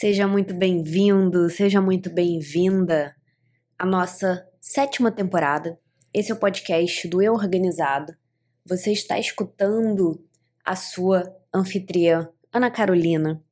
Seja 0.00 0.26
muito 0.26 0.54
bem-vindo, 0.54 1.50
seja 1.50 1.78
muito 1.78 2.08
bem-vinda 2.08 3.14
à 3.78 3.84
nossa 3.84 4.48
sétima 4.58 5.12
temporada. 5.12 5.78
Esse 6.10 6.32
é 6.32 6.34
o 6.34 6.38
podcast 6.38 7.06
do 7.06 7.20
Eu 7.20 7.34
Organizado. 7.34 8.16
Você 8.64 8.92
está 8.92 9.18
escutando 9.18 10.26
a 10.64 10.74
sua 10.74 11.30
anfitriã, 11.54 12.30
Ana 12.50 12.70
Carolina. 12.70 13.44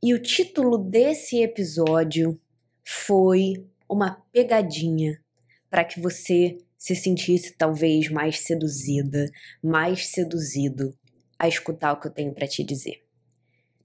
E 0.00 0.14
o 0.14 0.22
título 0.22 0.78
desse 0.78 1.42
episódio 1.42 2.40
foi 2.84 3.54
uma 3.90 4.22
pegadinha 4.32 5.20
para 5.68 5.84
que 5.84 5.98
você 5.98 6.58
se 6.78 6.94
sentisse 6.94 7.56
talvez 7.58 8.08
mais 8.08 8.38
seduzida, 8.38 9.28
mais 9.60 10.06
seduzido 10.06 10.96
a 11.36 11.48
escutar 11.48 11.92
o 11.92 12.00
que 12.00 12.06
eu 12.06 12.12
tenho 12.12 12.32
para 12.32 12.46
te 12.46 12.62
dizer. 12.62 13.03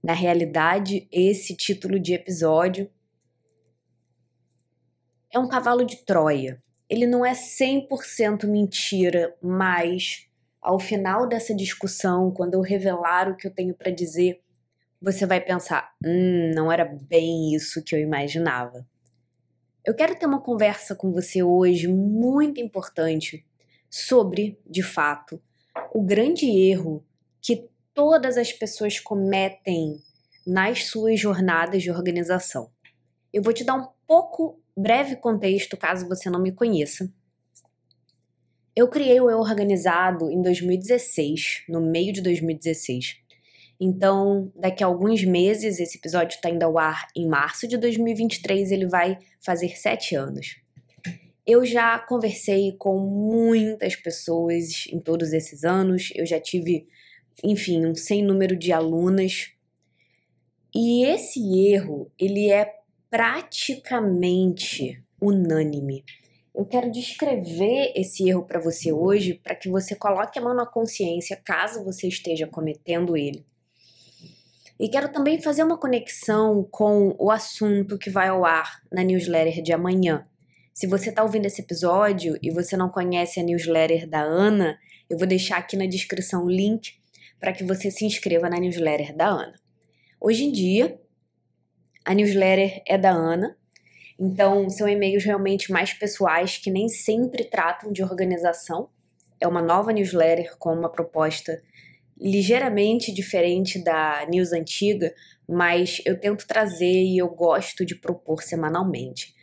Na 0.02 0.14
realidade, 0.14 1.06
esse 1.12 1.54
título 1.54 2.00
de 2.00 2.14
episódio 2.14 2.90
é 5.32 5.38
um 5.38 5.48
cavalo 5.48 5.84
de 5.84 6.04
Troia. 6.04 6.62
Ele 6.88 7.06
não 7.06 7.24
é 7.24 7.32
100% 7.32 8.46
mentira, 8.46 9.36
mas 9.42 10.26
ao 10.60 10.78
final 10.78 11.28
dessa 11.28 11.54
discussão, 11.54 12.30
quando 12.30 12.54
eu 12.54 12.60
revelar 12.60 13.28
o 13.28 13.36
que 13.36 13.46
eu 13.46 13.50
tenho 13.50 13.74
para 13.74 13.90
dizer, 13.90 14.40
você 15.00 15.26
vai 15.26 15.40
pensar: 15.40 15.94
hum, 16.04 16.52
não 16.54 16.70
era 16.70 16.84
bem 16.84 17.54
isso 17.54 17.82
que 17.82 17.94
eu 17.94 18.00
imaginava. 18.00 18.86
Eu 19.84 19.94
quero 19.94 20.14
ter 20.18 20.26
uma 20.26 20.40
conversa 20.40 20.94
com 20.94 21.12
você 21.12 21.42
hoje 21.42 21.88
muito 21.88 22.60
importante 22.60 23.46
sobre, 23.88 24.58
de 24.66 24.82
fato, 24.82 25.40
o 25.92 26.02
grande 26.02 26.46
erro 26.46 27.04
que 27.40 27.68
todas 27.94 28.36
as 28.36 28.52
pessoas 28.52 28.98
cometem 28.98 29.98
nas 30.46 30.84
suas 30.84 31.18
jornadas 31.20 31.82
de 31.82 31.90
organização. 31.90 32.70
Eu 33.32 33.42
vou 33.42 33.52
te 33.52 33.64
dar 33.64 33.74
um 33.74 33.88
pouco 34.06 34.60
breve 34.76 35.16
contexto 35.16 35.76
caso 35.76 36.08
você 36.08 36.30
não 36.30 36.40
me 36.40 36.52
conheça. 36.52 37.12
Eu 38.74 38.88
criei 38.88 39.20
o 39.20 39.28
Eu 39.28 39.38
Organizado 39.38 40.30
em 40.30 40.40
2016, 40.40 41.64
no 41.68 41.80
meio 41.80 42.12
de 42.12 42.22
2016. 42.22 43.20
Então, 43.80 44.52
daqui 44.54 44.84
a 44.84 44.86
alguns 44.86 45.24
meses, 45.24 45.80
esse 45.80 45.98
episódio 45.98 46.36
está 46.36 46.50
indo 46.50 46.62
ao 46.62 46.78
ar 46.78 47.08
em 47.16 47.26
março 47.26 47.66
de 47.66 47.78
2023, 47.78 48.70
ele 48.70 48.86
vai 48.86 49.18
fazer 49.40 49.76
sete 49.76 50.14
anos. 50.14 50.60
Eu 51.46 51.64
já 51.64 51.98
conversei 51.98 52.76
com 52.78 52.98
muitas 52.98 53.96
pessoas 53.96 54.86
em 54.92 55.00
todos 55.00 55.32
esses 55.32 55.64
anos, 55.64 56.12
eu 56.14 56.26
já 56.26 56.38
tive, 56.38 56.86
enfim, 57.42 57.86
um 57.86 57.94
sem 57.94 58.22
número 58.22 58.56
de 58.56 58.72
alunas. 58.72 59.52
E 60.74 61.04
esse 61.04 61.40
erro, 61.68 62.10
ele 62.18 62.50
é 62.50 62.74
praticamente 63.10 65.02
unânime. 65.20 66.04
Eu 66.54 66.64
quero 66.64 66.90
descrever 66.90 67.92
esse 67.94 68.28
erro 68.28 68.44
para 68.44 68.60
você 68.60 68.92
hoje, 68.92 69.34
para 69.34 69.54
que 69.54 69.68
você 69.68 69.94
coloque 69.94 70.38
a 70.38 70.42
mão 70.42 70.54
na 70.54 70.66
consciência 70.66 71.40
caso 71.44 71.84
você 71.84 72.08
esteja 72.08 72.46
cometendo 72.46 73.16
ele. 73.16 73.44
E 74.78 74.88
quero 74.88 75.12
também 75.12 75.40
fazer 75.40 75.62
uma 75.62 75.78
conexão 75.78 76.66
com 76.70 77.14
o 77.18 77.30
assunto 77.30 77.98
que 77.98 78.08
vai 78.08 78.28
ao 78.28 78.44
ar 78.44 78.80
na 78.90 79.04
newsletter 79.04 79.62
de 79.62 79.72
amanhã. 79.72 80.26
Se 80.72 80.86
você 80.86 81.10
está 81.10 81.22
ouvindo 81.22 81.46
esse 81.46 81.60
episódio 81.60 82.38
e 82.42 82.50
você 82.50 82.76
não 82.76 82.88
conhece 82.88 83.38
a 83.38 83.42
newsletter 83.42 84.08
da 84.08 84.22
Ana, 84.22 84.78
eu 85.08 85.18
vou 85.18 85.26
deixar 85.26 85.58
aqui 85.58 85.76
na 85.76 85.86
descrição 85.86 86.44
o 86.44 86.50
link 86.50 86.99
para 87.40 87.52
que 87.52 87.64
você 87.64 87.90
se 87.90 88.04
inscreva 88.04 88.50
na 88.50 88.60
newsletter 88.60 89.16
da 89.16 89.26
Ana. 89.26 89.58
Hoje 90.20 90.44
em 90.44 90.52
dia, 90.52 91.00
a 92.04 92.14
newsletter 92.14 92.82
é 92.86 92.98
da 92.98 93.10
Ana, 93.10 93.56
então 94.18 94.68
são 94.68 94.86
e-mails 94.86 95.24
realmente 95.24 95.72
mais 95.72 95.94
pessoais 95.94 96.58
que 96.58 96.70
nem 96.70 96.88
sempre 96.88 97.44
tratam 97.44 97.90
de 97.90 98.02
organização. 98.02 98.90
É 99.40 99.48
uma 99.48 99.62
nova 99.62 99.92
newsletter 99.92 100.58
com 100.58 100.74
uma 100.74 100.92
proposta 100.92 101.62
ligeiramente 102.20 103.10
diferente 103.10 103.82
da 103.82 104.26
news 104.28 104.52
antiga, 104.52 105.14
mas 105.48 106.02
eu 106.04 106.20
tento 106.20 106.46
trazer 106.46 107.02
e 107.02 107.16
eu 107.16 107.28
gosto 107.28 107.84
de 107.86 107.94
propor 107.94 108.42
semanalmente. 108.42 109.34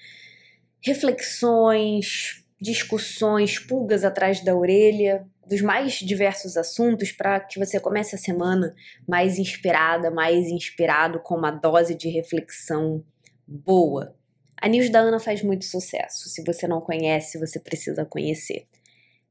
Reflexões, 0.80 2.46
discussões, 2.62 3.58
pulgas 3.58 4.04
atrás 4.04 4.44
da 4.44 4.56
orelha, 4.56 5.26
dos 5.48 5.62
mais 5.62 5.94
diversos 5.94 6.58
assuntos 6.58 7.12
para 7.12 7.40
que 7.40 7.60
você 7.60 7.80
comece 7.80 8.16
a 8.16 8.18
semana 8.18 8.76
mais 9.08 9.38
inspirada, 9.40 10.12
mais 10.12 10.48
inspirado 10.48 11.20
com 11.20 11.36
uma 11.36 11.52
dose 11.52 11.96
de 11.96 12.10
reflexão 12.10 13.04
boa. 13.48 14.16
A 14.60 14.68
News 14.68 14.90
da 14.90 15.00
Ana 15.00 15.20
faz 15.20 15.42
muito 15.42 15.66
sucesso. 15.66 16.30
Se 16.30 16.44
você 16.44 16.68
não 16.68 16.82
conhece, 16.82 17.40
você 17.40 17.60
precisa 17.60 18.06
conhecer. 18.06 18.68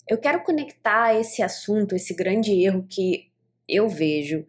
Eu 0.08 0.18
quero 0.18 0.42
conectar 0.44 1.14
esse 1.18 1.42
assunto, 1.42 1.96
esse 1.96 2.14
grande 2.14 2.52
erro 2.52 2.86
que 2.88 3.30
eu 3.68 3.88
vejo 3.88 4.46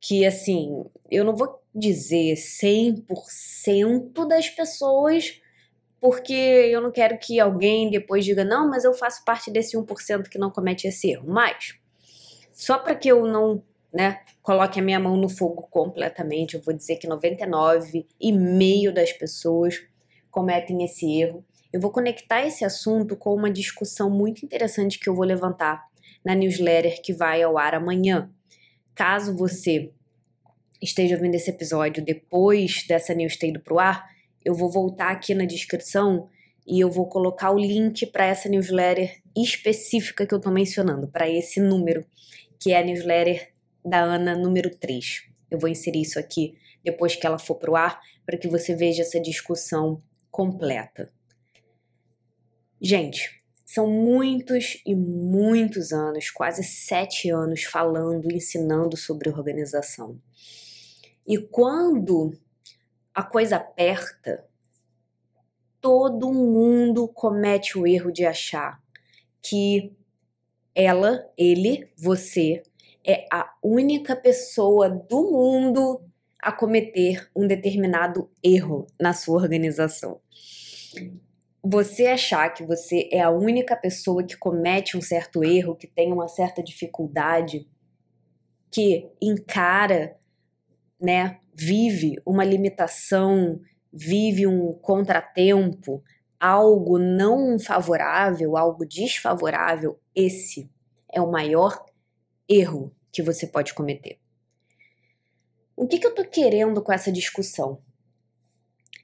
que, 0.00 0.24
assim, 0.24 0.84
eu 1.10 1.24
não 1.24 1.36
vou 1.36 1.60
dizer 1.74 2.34
100% 2.34 4.26
das 4.26 4.48
pessoas, 4.48 5.40
porque 6.00 6.32
eu 6.32 6.80
não 6.80 6.90
quero 6.90 7.18
que 7.18 7.38
alguém 7.38 7.90
depois 7.90 8.24
diga, 8.24 8.44
não, 8.44 8.68
mas 8.68 8.84
eu 8.84 8.94
faço 8.94 9.24
parte 9.24 9.50
desse 9.50 9.76
1% 9.76 10.28
que 10.28 10.38
não 10.38 10.50
comete 10.50 10.86
esse 10.86 11.10
erro. 11.10 11.28
Mas, 11.28 11.74
só 12.52 12.78
para 12.78 12.94
que 12.94 13.08
eu 13.08 13.26
não 13.26 13.62
né, 13.92 14.20
coloque 14.42 14.80
a 14.80 14.82
minha 14.82 14.98
mão 14.98 15.16
no 15.16 15.28
fogo 15.28 15.68
completamente, 15.70 16.54
eu 16.54 16.62
vou 16.62 16.72
dizer 16.72 16.96
que 16.96 17.06
99,5% 17.06 18.92
das 18.92 19.12
pessoas 19.12 19.82
cometem 20.30 20.82
esse 20.84 21.20
erro. 21.20 21.44
Eu 21.72 21.80
vou 21.80 21.90
conectar 21.92 22.44
esse 22.46 22.64
assunto 22.64 23.14
com 23.16 23.34
uma 23.34 23.50
discussão 23.50 24.10
muito 24.10 24.44
interessante 24.44 24.98
que 24.98 25.08
eu 25.08 25.14
vou 25.14 25.24
levantar 25.24 25.84
na 26.24 26.34
newsletter 26.34 27.00
que 27.02 27.12
vai 27.12 27.42
ao 27.42 27.58
ar 27.58 27.74
amanhã. 27.74 28.30
Caso 28.94 29.36
você 29.36 29.92
esteja 30.80 31.16
vendo 31.16 31.34
esse 31.34 31.50
episódio 31.50 32.04
depois 32.04 32.84
dessa 32.88 33.14
news 33.14 33.36
ter 33.36 33.48
ido 33.48 33.60
pro 33.60 33.78
ar, 33.78 34.09
eu 34.44 34.54
vou 34.54 34.70
voltar 34.70 35.10
aqui 35.10 35.34
na 35.34 35.44
descrição 35.44 36.28
e 36.66 36.80
eu 36.80 36.90
vou 36.90 37.08
colocar 37.08 37.50
o 37.50 37.58
link 37.58 38.06
para 38.06 38.26
essa 38.26 38.48
newsletter 38.48 39.20
específica 39.36 40.26
que 40.26 40.34
eu 40.34 40.38
estou 40.38 40.52
mencionando, 40.52 41.08
para 41.08 41.28
esse 41.28 41.60
número, 41.60 42.04
que 42.58 42.72
é 42.72 42.78
a 42.78 42.84
newsletter 42.84 43.52
da 43.84 44.00
Ana 44.00 44.36
número 44.36 44.70
3. 44.70 45.24
Eu 45.50 45.58
vou 45.58 45.68
inserir 45.68 46.02
isso 46.02 46.18
aqui 46.18 46.56
depois 46.84 47.16
que 47.16 47.26
ela 47.26 47.38
for 47.38 47.56
pro 47.56 47.76
ar, 47.76 48.00
para 48.24 48.38
que 48.38 48.48
você 48.48 48.74
veja 48.74 49.02
essa 49.02 49.20
discussão 49.20 50.02
completa. 50.30 51.12
Gente, 52.80 53.42
são 53.66 53.88
muitos 53.90 54.82
e 54.86 54.94
muitos 54.94 55.92
anos, 55.92 56.30
quase 56.30 56.64
sete 56.64 57.30
anos, 57.30 57.64
falando, 57.64 58.32
ensinando 58.32 58.96
sobre 58.96 59.28
organização. 59.28 60.18
E 61.26 61.38
quando 61.38 62.32
a 63.14 63.22
coisa 63.22 63.56
aperta, 63.56 64.44
todo 65.80 66.32
mundo 66.32 67.08
comete 67.08 67.78
o 67.78 67.86
erro 67.86 68.12
de 68.12 68.24
achar 68.24 68.80
que 69.42 69.96
ela, 70.74 71.24
ele, 71.36 71.90
você 71.96 72.62
é 73.04 73.26
a 73.32 73.50
única 73.62 74.14
pessoa 74.14 74.88
do 74.88 75.30
mundo 75.30 76.02
a 76.40 76.52
cometer 76.52 77.28
um 77.34 77.46
determinado 77.46 78.30
erro 78.42 78.86
na 79.00 79.12
sua 79.12 79.40
organização. 79.40 80.20
Você 81.62 82.06
achar 82.06 82.48
que 82.50 82.64
você 82.64 83.08
é 83.12 83.20
a 83.20 83.30
única 83.30 83.76
pessoa 83.76 84.24
que 84.24 84.36
comete 84.36 84.96
um 84.96 85.02
certo 85.02 85.44
erro, 85.44 85.76
que 85.76 85.86
tem 85.86 86.12
uma 86.12 86.28
certa 86.28 86.62
dificuldade, 86.62 87.68
que 88.70 89.10
encara, 89.20 90.16
né, 90.98 91.39
vive 91.60 92.16
uma 92.24 92.42
limitação, 92.42 93.60
vive 93.92 94.46
um 94.46 94.72
contratempo, 94.72 96.02
algo 96.38 96.98
não 96.98 97.58
favorável, 97.58 98.56
algo 98.56 98.86
desfavorável, 98.86 100.00
esse 100.14 100.70
é 101.12 101.20
o 101.20 101.30
maior 101.30 101.84
erro 102.48 102.96
que 103.12 103.22
você 103.22 103.46
pode 103.46 103.74
cometer. 103.74 104.18
O 105.76 105.86
que, 105.86 105.98
que 105.98 106.06
eu 106.06 106.14
tô 106.14 106.24
querendo 106.24 106.82
com 106.82 106.92
essa 106.92 107.12
discussão? 107.12 107.82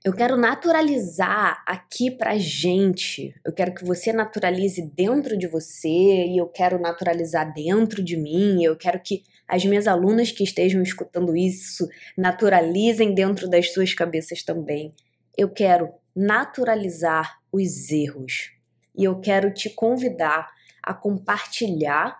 Eu 0.03 0.15
quero 0.15 0.37
naturalizar 0.37 1.63
aqui 1.67 2.11
pra 2.11 2.39
gente. 2.39 3.35
Eu 3.45 3.53
quero 3.53 3.75
que 3.75 3.85
você 3.85 4.13
naturalize 4.13 4.81
dentro 4.95 5.37
de 5.37 5.47
você 5.47 5.89
e 5.89 6.39
eu 6.39 6.47
quero 6.47 6.79
naturalizar 6.79 7.53
dentro 7.53 8.03
de 8.03 8.17
mim. 8.17 8.63
Eu 8.63 8.77
quero 8.77 9.01
que 9.01 9.25
as 9.49 9.65
minhas 9.65 9.87
alunas 9.87 10.31
que 10.31 10.43
estejam 10.43 10.83
escutando 10.83 11.37
isso 11.37 11.89
naturalizem 12.17 13.15
dentro 13.15 13.49
das 13.49 13.73
suas 13.73 13.95
cabeças 13.95 14.43
também. 14.43 14.95
Eu 15.37 15.51
quero 15.51 15.93
naturalizar 16.15 17.39
os 17.53 17.91
erros. 17.91 18.53
E 18.97 19.05
eu 19.05 19.21
quero 19.21 19.53
te 19.53 19.69
convidar 19.71 20.49
a 20.83 20.95
compartilhar 20.95 22.19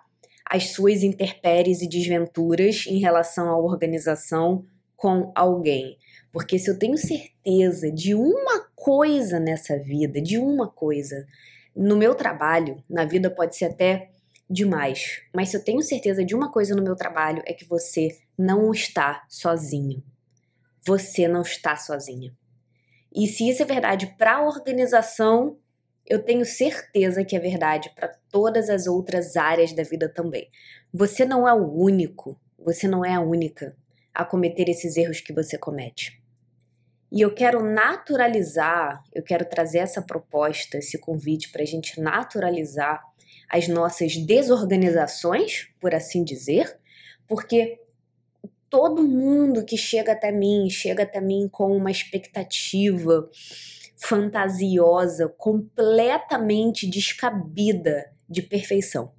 as 0.49 0.69
suas 0.69 1.03
interpéries 1.03 1.81
e 1.81 1.89
desventuras 1.89 2.85
em 2.87 2.99
relação 2.99 3.49
à 3.49 3.57
organização 3.57 4.65
com 4.95 5.31
alguém. 5.35 5.97
Porque 6.31 6.59
se 6.59 6.69
eu 6.69 6.77
tenho 6.77 6.97
certeza 6.97 7.91
de 7.91 8.13
uma 8.13 8.67
coisa 8.75 9.39
nessa 9.39 9.77
vida, 9.77 10.21
de 10.21 10.37
uma 10.37 10.67
coisa, 10.67 11.25
no 11.75 11.97
meu 11.97 12.15
trabalho, 12.15 12.83
na 12.89 13.05
vida 13.05 13.29
pode 13.29 13.55
ser 13.55 13.65
até 13.65 14.09
demais, 14.49 15.21
mas 15.33 15.49
se 15.49 15.57
eu 15.57 15.63
tenho 15.63 15.81
certeza 15.81 16.23
de 16.23 16.35
uma 16.35 16.51
coisa 16.51 16.75
no 16.75 16.83
meu 16.83 16.95
trabalho 16.95 17.43
é 17.45 17.53
que 17.53 17.65
você 17.65 18.17
não 18.37 18.71
está 18.71 19.25
sozinho. 19.27 20.03
Você 20.85 21.27
não 21.27 21.41
está 21.41 21.75
sozinha. 21.75 22.33
E 23.13 23.27
se 23.27 23.49
isso 23.49 23.61
é 23.61 23.65
verdade 23.65 24.15
para 24.17 24.37
a 24.37 24.45
organização, 24.45 25.57
eu 26.05 26.23
tenho 26.23 26.45
certeza 26.45 27.25
que 27.25 27.35
é 27.35 27.39
verdade 27.39 27.91
para 27.93 28.07
todas 28.31 28.69
as 28.69 28.87
outras 28.87 29.35
áreas 29.35 29.73
da 29.73 29.83
vida 29.83 30.07
também. 30.07 30.49
Você 30.93 31.25
não 31.25 31.47
é 31.47 31.53
o 31.53 31.69
único, 31.69 32.39
você 32.57 32.87
não 32.87 33.03
é 33.03 33.13
a 33.13 33.19
única 33.19 33.75
a 34.13 34.23
cometer 34.23 34.69
esses 34.69 34.97
erros 34.97 35.19
que 35.19 35.33
você 35.33 35.57
comete. 35.57 36.21
E 37.11 37.21
eu 37.21 37.33
quero 37.33 37.63
naturalizar, 37.63 39.03
eu 39.13 39.23
quero 39.23 39.45
trazer 39.45 39.79
essa 39.79 40.01
proposta, 40.01 40.77
esse 40.77 40.97
convite 40.97 41.51
para 41.51 41.61
a 41.61 41.65
gente 41.65 42.01
naturalizar 42.01 43.03
as 43.49 43.67
nossas 43.67 44.17
desorganizações, 44.17 45.69
por 45.79 45.95
assim 45.95 46.23
dizer, 46.23 46.77
porque 47.27 47.79
todo 48.69 49.07
mundo 49.07 49.63
que 49.65 49.77
chega 49.77 50.11
até 50.11 50.31
mim, 50.31 50.69
chega 50.69 51.03
até 51.03 51.21
mim 51.21 51.47
com 51.49 51.75
uma 51.75 51.91
expectativa 51.91 53.29
fantasiosa, 53.95 55.27
completamente 55.37 56.87
descabida 56.87 58.11
de 58.29 58.41
perfeição. 58.41 59.11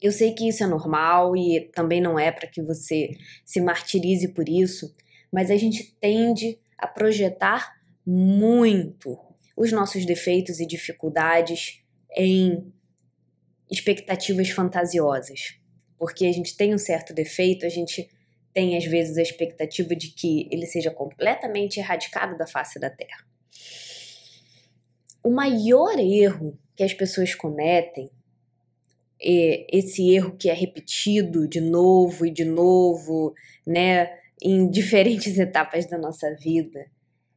Eu 0.00 0.12
sei 0.12 0.32
que 0.32 0.48
isso 0.48 0.62
é 0.62 0.66
normal 0.66 1.36
e 1.36 1.70
também 1.74 2.00
não 2.00 2.18
é 2.18 2.30
para 2.30 2.46
que 2.46 2.62
você 2.62 3.16
se 3.44 3.60
martirize 3.60 4.28
por 4.28 4.48
isso, 4.48 4.94
mas 5.32 5.50
a 5.50 5.56
gente 5.56 5.96
tende 6.00 6.58
a 6.78 6.86
projetar 6.86 7.74
muito 8.06 9.18
os 9.56 9.72
nossos 9.72 10.04
defeitos 10.04 10.60
e 10.60 10.66
dificuldades 10.66 11.82
em 12.16 12.72
expectativas 13.70 14.50
fantasiosas. 14.50 15.58
Porque 15.98 16.26
a 16.26 16.32
gente 16.32 16.56
tem 16.56 16.74
um 16.74 16.78
certo 16.78 17.14
defeito, 17.14 17.64
a 17.64 17.68
gente 17.68 18.08
tem 18.52 18.76
às 18.76 18.84
vezes 18.84 19.18
a 19.18 19.22
expectativa 19.22 19.94
de 19.94 20.08
que 20.08 20.48
ele 20.50 20.66
seja 20.66 20.90
completamente 20.90 21.78
erradicado 21.78 22.36
da 22.36 22.46
face 22.46 22.78
da 22.78 22.88
Terra. 22.88 23.26
O 25.22 25.30
maior 25.30 25.98
erro 25.98 26.58
que 26.76 26.82
as 26.82 26.94
pessoas 26.94 27.34
cometem, 27.34 28.10
é 29.20 29.66
esse 29.76 30.10
erro 30.14 30.36
que 30.36 30.48
é 30.48 30.52
repetido 30.52 31.48
de 31.48 31.60
novo 31.60 32.26
e 32.26 32.30
de 32.30 32.44
novo, 32.44 33.34
né, 33.66 34.10
em 34.40 34.70
diferentes 34.70 35.36
etapas 35.38 35.86
da 35.86 35.98
nossa 35.98 36.34
vida, 36.34 36.86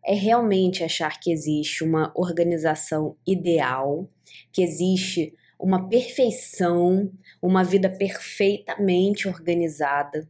é 0.05 0.13
realmente 0.13 0.83
achar 0.83 1.19
que 1.19 1.31
existe 1.31 1.83
uma 1.83 2.11
organização 2.15 3.17
ideal, 3.25 4.09
que 4.51 4.61
existe 4.61 5.33
uma 5.59 5.89
perfeição, 5.89 7.11
uma 7.41 7.63
vida 7.63 7.89
perfeitamente 7.89 9.27
organizada 9.27 10.27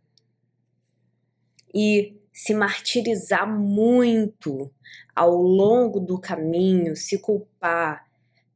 e 1.74 2.18
se 2.34 2.54
martirizar 2.56 3.48
muito 3.48 4.72
ao 5.16 5.36
longo 5.36 6.00
do 6.00 6.20
caminho, 6.20 6.96
se 6.96 7.20
culpar, 7.20 8.08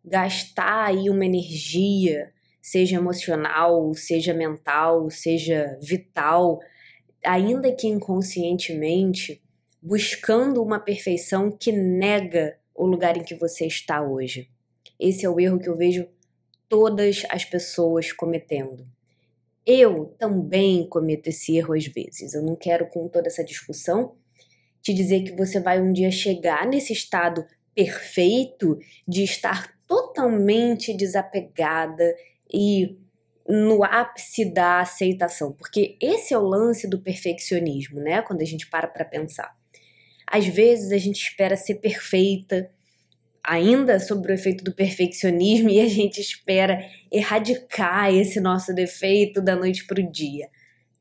gastar 0.03 0.85
aí 0.85 1.09
uma 1.09 1.25
energia, 1.25 2.33
seja 2.61 2.95
emocional, 2.95 3.93
seja 3.93 4.33
mental, 4.33 5.11
seja 5.11 5.77
vital, 5.79 6.59
ainda 7.23 7.71
que 7.71 7.87
inconscientemente, 7.87 9.43
buscando 9.81 10.63
uma 10.63 10.79
perfeição 10.79 11.51
que 11.51 11.71
nega 11.71 12.57
o 12.73 12.85
lugar 12.85 13.15
em 13.17 13.23
que 13.23 13.35
você 13.35 13.67
está 13.67 14.01
hoje. 14.01 14.49
Esse 14.99 15.25
é 15.25 15.29
o 15.29 15.39
erro 15.39 15.59
que 15.59 15.69
eu 15.69 15.77
vejo 15.77 16.07
todas 16.73 17.21
as 17.29 17.45
pessoas 17.45 18.11
cometendo. 18.11 18.83
Eu 19.63 20.15
também 20.17 20.89
cometo 20.89 21.27
esse 21.27 21.55
erro 21.55 21.75
às 21.75 21.85
vezes. 21.85 22.33
Eu 22.33 22.41
não 22.41 22.55
quero, 22.55 22.87
com 22.87 23.07
toda 23.07 23.27
essa 23.27 23.43
discussão, 23.43 24.15
te 24.81 24.91
dizer 24.91 25.21
que 25.21 25.33
você 25.33 25.59
vai 25.59 25.79
um 25.79 25.93
dia 25.93 26.09
chegar 26.09 26.65
nesse 26.65 26.91
estado 26.91 27.45
perfeito 27.75 28.79
de 29.07 29.23
estar 29.23 29.71
totalmente 29.87 30.97
desapegada 30.97 32.15
e 32.51 32.97
no 33.47 33.83
ápice 33.83 34.43
da 34.43 34.79
aceitação, 34.79 35.51
porque 35.51 35.95
esse 36.01 36.33
é 36.33 36.37
o 36.39 36.41
lance 36.41 36.89
do 36.89 36.99
perfeccionismo, 36.99 37.99
né? 37.99 38.23
Quando 38.23 38.41
a 38.41 38.45
gente 38.45 38.67
para 38.67 38.87
para 38.87 39.05
pensar. 39.05 39.55
Às 40.25 40.47
vezes 40.47 40.91
a 40.91 40.97
gente 40.97 41.21
espera 41.21 41.55
ser 41.55 41.75
perfeita, 41.75 42.71
ainda 43.43 43.99
sobre 43.99 44.31
o 44.31 44.35
efeito 44.35 44.63
do 44.63 44.73
perfeccionismo 44.73 45.69
e 45.69 45.81
a 45.81 45.89
gente 45.89 46.21
espera 46.21 46.79
erradicar 47.11 48.13
esse 48.13 48.39
nosso 48.39 48.73
defeito 48.73 49.41
da 49.41 49.55
noite 49.55 49.85
para 49.85 50.01
o 50.01 50.11
dia. 50.11 50.49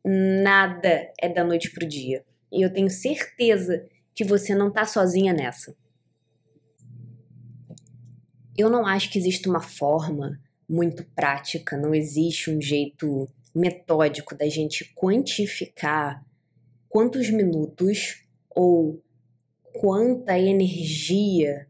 Nada 0.05 1.13
é 1.21 1.29
da 1.29 1.45
noite 1.45 1.71
para 1.71 1.85
o 1.85 1.89
dia. 1.89 2.25
E 2.51 2.63
eu 2.63 2.73
tenho 2.73 2.91
certeza 2.91 3.87
que 4.15 4.25
você 4.25 4.55
não 4.55 4.69
está 4.69 4.85
sozinha 4.85 5.33
nessa. 5.33 5.75
Eu 8.59 8.69
não 8.69 8.87
acho 8.87 9.11
que 9.11 9.19
exista 9.19 9.49
uma 9.49 9.63
forma 9.63 10.39
muito 10.69 11.05
prática, 11.15 11.77
não 11.77 11.95
existe 11.95 12.51
um 12.51 12.61
jeito 12.61 13.29
metódico 13.55 14.35
da 14.35 14.49
gente 14.49 14.93
quantificar 14.95 16.25
quantos 16.89 17.31
minutos 17.31 18.25
ou 18.51 19.03
quanta 19.73 20.39
energia 20.39 21.67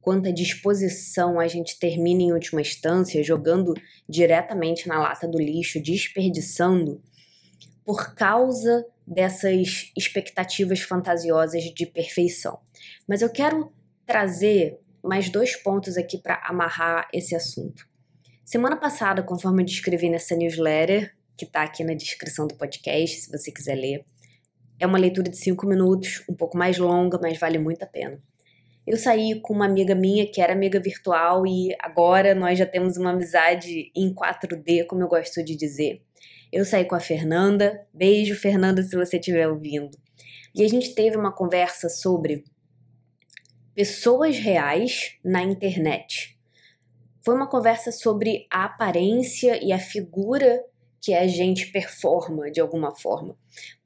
quanta 0.00 0.32
disposição 0.32 1.38
a 1.38 1.46
gente 1.46 1.78
termina 1.78 2.22
em 2.22 2.32
última 2.32 2.60
instância 2.60 3.22
jogando 3.22 3.74
diretamente 4.08 4.88
na 4.88 4.98
lata 4.98 5.28
do 5.28 5.38
lixo, 5.38 5.82
desperdiçando, 5.82 7.02
por 7.84 8.14
causa 8.14 8.86
dessas 9.06 9.90
expectativas 9.96 10.80
fantasiosas 10.80 11.64
de 11.64 11.86
perfeição. 11.86 12.60
Mas 13.08 13.22
eu 13.22 13.30
quero 13.30 13.72
trazer 14.06 14.78
mais 15.02 15.28
dois 15.30 15.56
pontos 15.56 15.96
aqui 15.96 16.18
para 16.18 16.40
amarrar 16.44 17.08
esse 17.12 17.34
assunto. 17.34 17.88
Semana 18.44 18.76
passada, 18.76 19.22
conforme 19.22 19.62
eu 19.62 19.66
descrevi 19.66 20.08
nessa 20.08 20.36
newsletter, 20.36 21.14
que 21.36 21.44
está 21.44 21.62
aqui 21.62 21.82
na 21.82 21.94
descrição 21.94 22.46
do 22.46 22.54
podcast, 22.54 23.20
se 23.20 23.30
você 23.30 23.50
quiser 23.50 23.74
ler, 23.74 24.04
é 24.78 24.86
uma 24.86 24.98
leitura 24.98 25.30
de 25.30 25.36
cinco 25.36 25.66
minutos, 25.66 26.24
um 26.28 26.34
pouco 26.34 26.56
mais 26.56 26.78
longa, 26.78 27.18
mas 27.20 27.38
vale 27.38 27.58
muito 27.58 27.82
a 27.82 27.86
pena. 27.86 28.20
Eu 28.86 28.96
saí 28.96 29.40
com 29.40 29.54
uma 29.54 29.66
amiga 29.66 29.94
minha 29.94 30.26
que 30.26 30.40
era 30.40 30.52
amiga 30.52 30.80
virtual 30.80 31.46
e 31.46 31.76
agora 31.80 32.34
nós 32.34 32.58
já 32.58 32.66
temos 32.66 32.96
uma 32.96 33.10
amizade 33.10 33.92
em 33.94 34.14
4D, 34.14 34.86
como 34.86 35.02
eu 35.02 35.08
gosto 35.08 35.44
de 35.44 35.54
dizer. 35.54 36.02
Eu 36.52 36.64
saí 36.64 36.84
com 36.84 36.94
a 36.94 37.00
Fernanda. 37.00 37.86
Beijo, 37.92 38.34
Fernanda, 38.34 38.82
se 38.82 38.96
você 38.96 39.18
estiver 39.18 39.48
ouvindo. 39.48 39.96
E 40.54 40.64
a 40.64 40.68
gente 40.68 40.94
teve 40.94 41.16
uma 41.16 41.32
conversa 41.32 41.88
sobre 41.88 42.44
pessoas 43.74 44.36
reais 44.36 45.16
na 45.24 45.42
internet. 45.42 46.38
Foi 47.24 47.34
uma 47.34 47.48
conversa 47.48 47.92
sobre 47.92 48.46
a 48.50 48.64
aparência 48.64 49.62
e 49.62 49.72
a 49.72 49.78
figura 49.78 50.60
que 51.00 51.14
a 51.14 51.26
gente 51.26 51.70
performa 51.70 52.50
de 52.50 52.60
alguma 52.60 52.94
forma. 52.94 53.36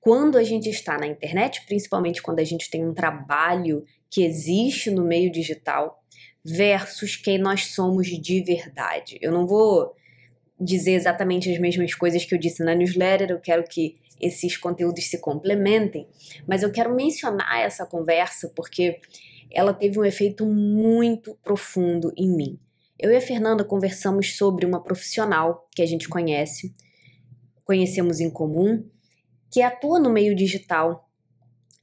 Quando 0.01 0.37
a 0.37 0.43
gente 0.43 0.69
está 0.69 0.99
na 0.99 1.07
internet, 1.07 1.65
principalmente 1.67 2.23
quando 2.23 2.41
a 2.41 2.45
gente 2.45 2.71
tem 2.71 2.85
um 2.85 2.95
trabalho 2.95 3.85
que 4.15 4.23
existe 4.23 4.93
no 4.93 5.05
meio 5.05 5.29
digital 5.29 6.01
versus 6.45 7.17
quem 7.17 7.37
nós 7.37 7.67
somos 7.75 8.07
de 8.07 8.45
verdade. 8.45 9.19
Eu 9.21 9.33
não 9.33 9.45
vou 9.45 9.93
dizer 10.61 10.93
exatamente 10.93 11.51
as 11.51 11.59
mesmas 11.59 11.97
coisas 11.97 12.25
que 12.25 12.33
eu 12.33 12.39
disse 12.39 12.63
na 12.63 12.77
newsletter, 12.77 13.33
eu 13.33 13.41
quero 13.41 13.65
que 13.65 13.97
esses 14.21 14.57
conteúdos 14.57 15.11
se 15.11 15.19
complementem, 15.19 16.07
mas 16.47 16.63
eu 16.63 16.71
quero 16.71 16.95
mencionar 16.95 17.59
essa 17.59 17.85
conversa 17.85 18.49
porque 18.55 19.01
ela 19.51 19.75
teve 19.75 19.99
um 19.99 20.05
efeito 20.05 20.47
muito 20.47 21.37
profundo 21.43 22.13
em 22.17 22.29
mim. 22.29 22.61
Eu 22.97 23.11
e 23.11 23.17
a 23.17 23.21
Fernanda 23.21 23.65
conversamos 23.65 24.37
sobre 24.37 24.65
uma 24.65 24.81
profissional 24.81 25.69
que 25.75 25.83
a 25.83 25.87
gente 25.87 26.09
conhece, 26.09 26.73
conhecemos 27.65 28.21
em 28.21 28.31
comum, 28.31 28.89
que 29.51 29.61
atua 29.61 29.99
no 29.99 30.13
meio 30.13 30.37
digital 30.37 31.04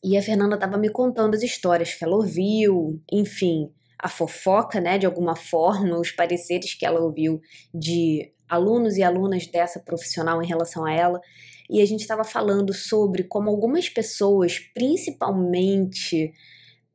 e 0.03 0.17
a 0.17 0.21
Fernanda 0.21 0.55
estava 0.55 0.77
me 0.77 0.89
contando 0.89 1.35
as 1.35 1.43
histórias 1.43 1.93
que 1.93 2.03
ela 2.03 2.15
ouviu, 2.15 2.99
enfim, 3.11 3.71
a 3.99 4.09
fofoca, 4.09 4.81
né, 4.81 4.97
de 4.97 5.05
alguma 5.05 5.35
forma, 5.35 5.99
os 5.99 6.11
pareceres 6.11 6.73
que 6.73 6.85
ela 6.85 6.99
ouviu 6.99 7.39
de 7.73 8.33
alunos 8.49 8.97
e 8.97 9.03
alunas 9.03 9.45
dessa 9.45 9.79
profissional 9.79 10.41
em 10.41 10.47
relação 10.47 10.85
a 10.85 10.91
ela. 10.91 11.21
E 11.69 11.81
a 11.81 11.85
gente 11.85 12.01
estava 12.01 12.23
falando 12.23 12.73
sobre 12.73 13.23
como 13.23 13.49
algumas 13.49 13.87
pessoas, 13.87 14.59
principalmente 14.73 16.33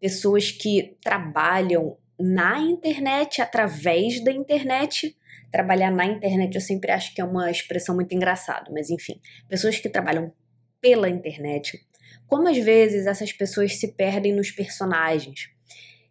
pessoas 0.01 0.51
que 0.51 0.97
trabalham 1.03 1.97
na 2.19 2.59
internet, 2.61 3.41
através 3.41 4.23
da 4.23 4.33
internet, 4.33 5.17
trabalhar 5.53 5.91
na 5.91 6.05
internet 6.05 6.55
eu 6.55 6.61
sempre 6.61 6.91
acho 6.91 7.15
que 7.15 7.21
é 7.21 7.25
uma 7.25 7.51
expressão 7.51 7.95
muito 7.95 8.15
engraçada, 8.15 8.71
mas 8.73 8.91
enfim, 8.91 9.21
pessoas 9.49 9.79
que 9.79 9.89
trabalham 9.89 10.33
pela 10.81 11.09
internet 11.09 11.79
Como 12.27 12.49
às 12.49 12.59
vezes 12.59 13.07
essas 13.07 13.33
pessoas 13.33 13.79
se 13.79 13.93
perdem 13.93 14.35
nos 14.35 14.51
personagens. 14.51 15.49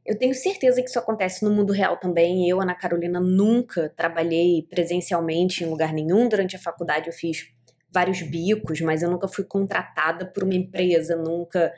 Eu 0.06 0.18
tenho 0.18 0.36
certeza 0.36 0.82
que 0.82 0.88
isso 0.88 1.00
acontece 1.00 1.44
no 1.44 1.50
mundo 1.50 1.74
real 1.74 1.98
também. 1.98 2.48
Eu, 2.48 2.62
Ana 2.62 2.76
Carolina, 2.76 3.20
nunca 3.20 3.92
trabalhei 3.98 4.68
presencialmente 4.70 5.64
em 5.64 5.68
lugar 5.68 5.92
nenhum. 5.92 6.30
Durante 6.30 6.56
a 6.56 6.60
faculdade 6.60 7.08
eu 7.08 7.14
fiz 7.14 7.48
vários 7.92 8.22
bicos, 8.22 8.82
mas 8.82 9.02
eu 9.02 9.10
nunca 9.10 9.28
fui 9.28 9.44
contratada 9.44 10.26
por 10.26 10.44
uma 10.44 10.54
empresa, 10.54 11.16
nunca, 11.16 11.74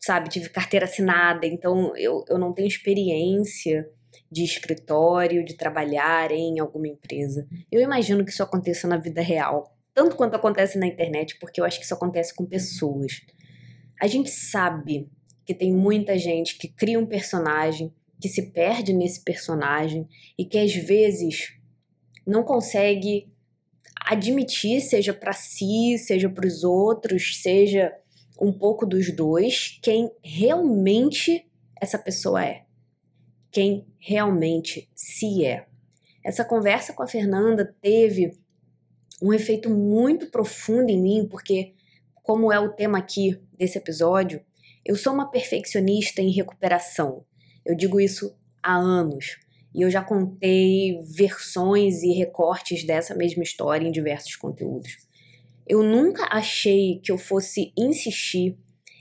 sabe, 0.00 0.28
tive 0.28 0.48
carteira 0.48 0.86
assinada. 0.86 1.46
Então 1.46 1.96
eu, 1.96 2.24
eu 2.28 2.36
não 2.36 2.52
tenho 2.52 2.66
experiência 2.66 3.88
de 4.30 4.42
escritório, 4.42 5.44
de 5.44 5.56
trabalhar 5.56 6.32
em 6.32 6.58
alguma 6.58 6.88
empresa. 6.88 7.46
Eu 7.70 7.80
imagino 7.80 8.24
que 8.24 8.30
isso 8.30 8.42
aconteça 8.42 8.88
na 8.88 8.96
vida 8.96 9.20
real, 9.20 9.72
tanto 9.94 10.16
quanto 10.16 10.34
acontece 10.34 10.78
na 10.78 10.86
internet, 10.86 11.38
porque 11.38 11.60
eu 11.60 11.64
acho 11.64 11.78
que 11.78 11.84
isso 11.84 11.94
acontece 11.94 12.34
com 12.34 12.44
pessoas. 12.44 13.20
A 14.00 14.06
gente 14.06 14.30
sabe 14.30 15.10
que 15.44 15.54
tem 15.54 15.72
muita 15.72 16.18
gente 16.18 16.56
que 16.58 16.68
cria 16.68 16.98
um 16.98 17.06
personagem, 17.06 17.92
que 18.20 18.28
se 18.28 18.50
perde 18.50 18.92
nesse 18.92 19.22
personagem 19.22 20.06
e 20.36 20.44
que 20.44 20.58
às 20.58 20.74
vezes 20.74 21.54
não 22.26 22.42
consegue 22.42 23.32
admitir, 24.06 24.80
seja 24.80 25.12
para 25.12 25.32
si, 25.32 25.98
seja 25.98 26.28
para 26.28 26.46
os 26.46 26.64
outros, 26.64 27.40
seja 27.40 27.92
um 28.40 28.52
pouco 28.52 28.86
dos 28.86 29.14
dois, 29.14 29.78
quem 29.82 30.10
realmente 30.22 31.46
essa 31.80 31.98
pessoa 31.98 32.44
é. 32.44 32.64
Quem 33.50 33.86
realmente 33.98 34.88
se 34.94 35.44
é. 35.44 35.66
Essa 36.24 36.44
conversa 36.44 36.92
com 36.92 37.02
a 37.02 37.08
Fernanda 37.08 37.74
teve 37.80 38.38
um 39.22 39.32
efeito 39.32 39.70
muito 39.70 40.30
profundo 40.30 40.90
em 40.90 41.00
mim, 41.00 41.26
porque, 41.28 41.74
como 42.22 42.52
é 42.52 42.60
o 42.60 42.72
tema 42.72 42.98
aqui 42.98 43.40
desse 43.58 43.78
episódio, 43.78 44.40
eu 44.84 44.96
sou 44.96 45.12
uma 45.12 45.30
perfeccionista 45.30 46.22
em 46.22 46.30
recuperação. 46.30 47.24
Eu 47.64 47.74
digo 47.74 48.00
isso 48.00 48.34
há 48.62 48.76
anos. 48.76 49.38
E 49.74 49.82
eu 49.82 49.90
já 49.90 50.02
contei 50.02 50.98
versões 51.02 52.02
e 52.02 52.12
recortes 52.12 52.84
dessa 52.84 53.14
mesma 53.14 53.42
história 53.42 53.86
em 53.86 53.92
diversos 53.92 54.34
conteúdos. 54.36 54.96
Eu 55.66 55.82
nunca 55.82 56.26
achei 56.30 56.98
que 57.02 57.12
eu 57.12 57.18
fosse 57.18 57.72
insistir 57.76 58.56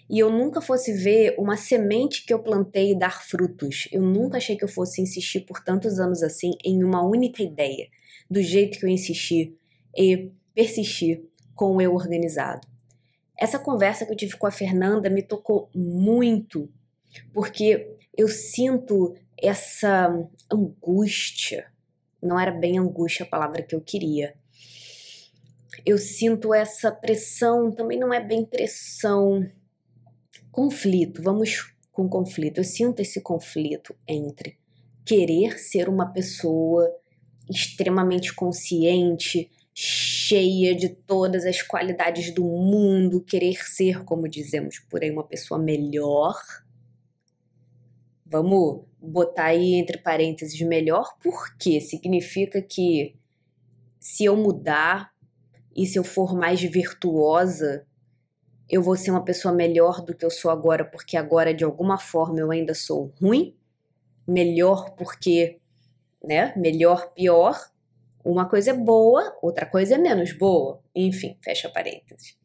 e 0.09 0.19
eu 0.19 0.29
nunca 0.29 0.61
fosse 0.61 0.93
ver 0.93 1.35
uma 1.37 1.57
semente 1.57 2.25
que 2.25 2.33
eu 2.33 2.39
plantei 2.39 2.97
dar 2.97 3.23
frutos. 3.23 3.87
Eu 3.91 4.01
nunca 4.01 4.37
achei 4.37 4.57
que 4.57 4.63
eu 4.63 4.69
fosse 4.69 5.01
insistir 5.01 5.41
por 5.41 5.63
tantos 5.63 5.99
anos 5.99 6.23
assim 6.23 6.51
em 6.63 6.83
uma 6.83 7.05
única 7.05 7.41
ideia, 7.41 7.87
do 8.29 8.41
jeito 8.41 8.79
que 8.79 8.85
eu 8.85 8.89
insisti 8.89 9.55
e 9.95 10.31
persistir 10.53 11.23
com 11.55 11.75
o 11.75 11.81
eu 11.81 11.93
organizado. 11.93 12.67
Essa 13.39 13.59
conversa 13.59 14.05
que 14.05 14.11
eu 14.11 14.17
tive 14.17 14.37
com 14.37 14.47
a 14.47 14.51
Fernanda 14.51 15.09
me 15.09 15.21
tocou 15.21 15.69
muito, 15.75 16.69
porque 17.33 17.95
eu 18.17 18.27
sinto 18.27 19.15
essa 19.37 20.09
angústia. 20.51 21.71
Não 22.21 22.39
era 22.39 22.51
bem 22.51 22.79
angústia 22.79 23.25
a 23.25 23.29
palavra 23.29 23.61
que 23.61 23.75
eu 23.75 23.81
queria. 23.81 24.33
Eu 25.85 25.97
sinto 25.97 26.53
essa 26.53 26.91
pressão, 26.91 27.71
também 27.71 27.99
não 27.99 28.11
é 28.11 28.19
bem 28.19 28.43
pressão. 28.43 29.47
Conflito, 30.51 31.21
vamos 31.21 31.73
com 31.91 32.09
conflito. 32.09 32.57
Eu 32.57 32.63
sinto 32.63 32.99
esse 32.99 33.21
conflito 33.21 33.95
entre 34.07 34.57
querer 35.05 35.59
ser 35.59 35.87
uma 35.87 36.11
pessoa 36.11 36.91
extremamente 37.49 38.33
consciente, 38.33 39.49
cheia 39.79 40.75
de 40.75 40.89
todas 40.89 41.45
as 41.45 41.61
qualidades 41.61 42.33
do 42.33 42.43
mundo, 42.43 43.23
querer 43.23 43.63
ser, 43.63 44.03
como 44.05 44.27
dizemos 44.27 44.79
por 44.79 45.03
aí, 45.03 45.11
uma 45.11 45.23
pessoa 45.23 45.59
melhor. 45.59 46.35
Vamos 48.25 48.85
botar 48.99 49.45
aí 49.45 49.75
entre 49.75 49.99
parênteses 49.99 50.59
melhor, 50.61 51.15
porque 51.21 51.79
significa 51.79 52.59
que 52.59 53.15
se 53.99 54.25
eu 54.25 54.35
mudar 54.35 55.13
e 55.75 55.85
se 55.85 55.99
eu 55.99 56.03
for 56.03 56.35
mais 56.35 56.59
virtuosa, 56.59 57.85
eu 58.67 58.81
vou 58.81 58.97
ser 58.97 59.11
uma 59.11 59.23
pessoa 59.23 59.53
melhor 59.53 60.03
do 60.03 60.15
que 60.15 60.25
eu 60.25 60.31
sou 60.31 60.49
agora, 60.49 60.83
porque 60.85 61.15
agora 61.15 61.53
de 61.53 61.63
alguma 61.63 61.99
forma 61.99 62.39
eu 62.39 62.49
ainda 62.49 62.73
sou 62.73 63.13
ruim, 63.21 63.55
melhor 64.27 64.95
porque, 64.95 65.59
né, 66.23 66.51
melhor, 66.57 67.13
pior, 67.13 67.55
uma 68.23 68.49
coisa 68.49 68.71
é 68.71 68.73
boa, 68.73 69.37
outra 69.41 69.65
coisa 69.65 69.95
é 69.95 69.97
menos 69.97 70.33
boa. 70.33 70.83
Enfim, 70.95 71.37
fecha 71.41 71.69
parênteses. 71.69 72.37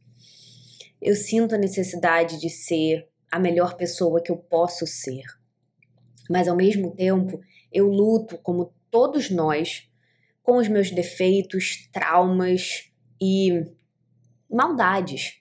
Eu 1.01 1.17
sinto 1.17 1.55
a 1.55 1.59
necessidade 1.59 2.39
de 2.39 2.49
ser 2.49 3.09
a 3.31 3.39
melhor 3.39 3.77
pessoa 3.77 4.23
que 4.23 4.31
eu 4.31 4.37
posso 4.37 4.87
ser. 4.87 5.25
Mas 6.31 6.47
ao 6.47 6.57
mesmo 6.57 6.95
tempo, 6.95 7.41
eu 7.73 7.89
luto, 7.89 8.39
como 8.39 8.73
todos 8.91 9.31
nós, 9.31 9.89
com 10.43 10.59
os 10.59 10.69
meus 10.69 10.91
defeitos, 10.91 11.89
traumas 11.93 12.93
e 13.21 13.65
maldades, 14.49 15.41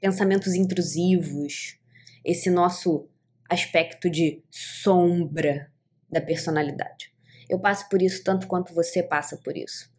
pensamentos 0.00 0.54
intrusivos, 0.54 1.78
esse 2.24 2.48
nosso 2.48 3.08
aspecto 3.48 4.08
de 4.08 4.42
sombra 4.50 5.70
da 6.08 6.20
personalidade. 6.20 7.12
Eu 7.50 7.58
passo 7.58 7.88
por 7.88 8.00
isso 8.00 8.22
tanto 8.24 8.46
quanto 8.46 8.72
você 8.72 9.02
passa 9.02 9.36
por 9.36 9.56
isso. 9.56 9.90